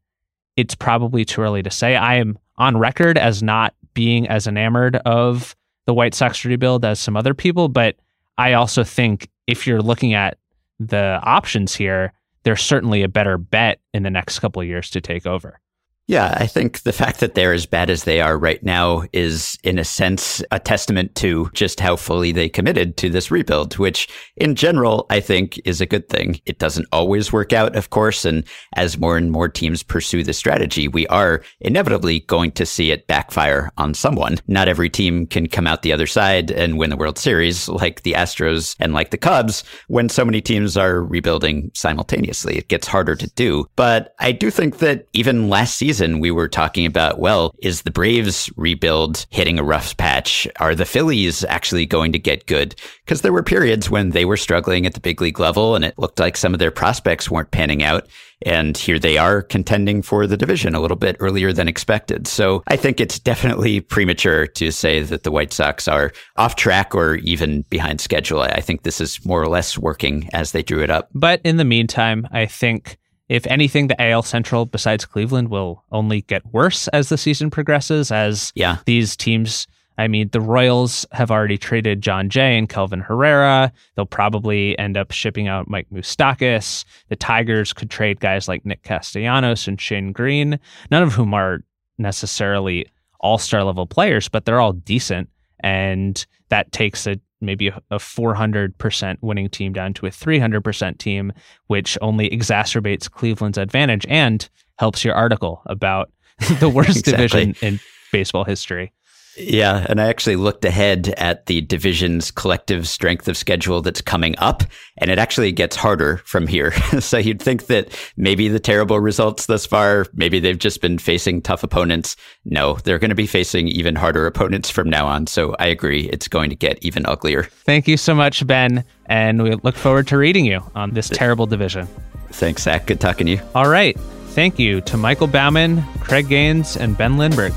[0.57, 1.97] it's probably too early to say.
[1.97, 6.99] I am on record as not being as enamored of the White Sox rebuild as
[6.99, 7.97] some other people, but
[8.39, 10.39] I also think if you're looking at
[10.81, 12.13] the options here,
[12.47, 15.61] there's certainly a better bet in the next couple of years to take over.
[16.09, 19.59] Yeah, I think the fact that they're as bad as they are right now is,
[19.65, 24.09] in a sense, a testament to just how fully they committed to this rebuild, which
[24.37, 26.41] in general, I think is a good thing.
[26.47, 28.25] It doesn't always work out, of course.
[28.25, 28.45] And
[28.77, 33.09] as more and more teams pursue the strategy, we are inevitably going to see it
[33.09, 34.39] backfire on someone.
[34.47, 38.03] Not every team can come out the other side and win the World Series like
[38.03, 42.59] the Astros and like the Cubs when so many teams are rebuilding simultaneously.
[42.59, 43.67] It gets harder to do.
[43.75, 47.83] But I do think that even last season, season, we were talking about, well, is
[47.83, 50.47] the Braves rebuild hitting a rough patch?
[50.61, 52.75] Are the Phillies actually going to get good?
[53.05, 55.99] Because there were periods when they were struggling at the big league level and it
[55.99, 58.07] looked like some of their prospects weren't panning out.
[58.45, 62.27] And here they are contending for the division a little bit earlier than expected.
[62.27, 66.95] So I think it's definitely premature to say that the White Sox are off track
[66.95, 68.43] or even behind schedule.
[68.43, 71.09] I think this is more or less working as they drew it up.
[71.15, 72.99] But in the meantime, I think
[73.29, 78.13] if anything, the AL Central, besides Cleveland, will only get worse as the season progresses.
[78.13, 78.79] As yeah.
[78.85, 79.67] these teams,
[79.99, 83.73] I mean, the Royals have already traded Jon Jay and Kelvin Herrera.
[83.95, 86.85] They'll probably end up shipping out Mike Moustakas.
[87.09, 90.61] The Tigers could trade guys like Nick Castellanos and Shane Greene,
[90.91, 91.61] none of whom are
[91.99, 92.87] necessarily
[93.21, 95.29] all star level players, but they're all decent.
[95.61, 101.33] And that takes a maybe a, a 400% winning team down to a 300% team,
[101.67, 106.11] which only exacerbates Cleveland's advantage and helps your article about
[106.61, 107.13] the worst exactly.
[107.13, 107.81] division in
[108.13, 108.93] baseball history.
[109.37, 114.35] Yeah, and I actually looked ahead at the division's collective strength of schedule that's coming
[114.39, 114.63] up,
[114.97, 116.73] and it actually gets harder from here.
[117.01, 121.43] so you'd think that maybe the terrible results thus far, maybe they've just been facing
[121.43, 122.17] tough opponents.
[122.45, 125.27] No, they're going to be facing even harder opponents from now on.
[125.27, 127.45] So I agree, it's going to get even uglier.
[127.45, 131.47] Thank you so much, Ben, and we look forward to reading you on this terrible
[131.47, 131.87] division.
[132.31, 132.87] Thanks, Zach.
[132.87, 133.41] Good talking to you.
[133.55, 133.99] All right.
[134.29, 137.55] Thank you to Michael Baumann, Craig Gaines, and Ben Lindbergh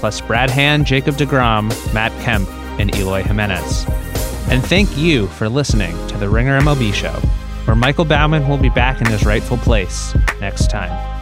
[0.00, 2.48] plus Brad Hand, Jacob DeGrom, Matt Kemp,
[2.80, 3.84] and Eloy Jimenez.
[4.48, 7.12] And thank you for listening to the Ringer MLB Show,
[7.66, 11.19] where Michael Baumann will be back in his rightful place next time.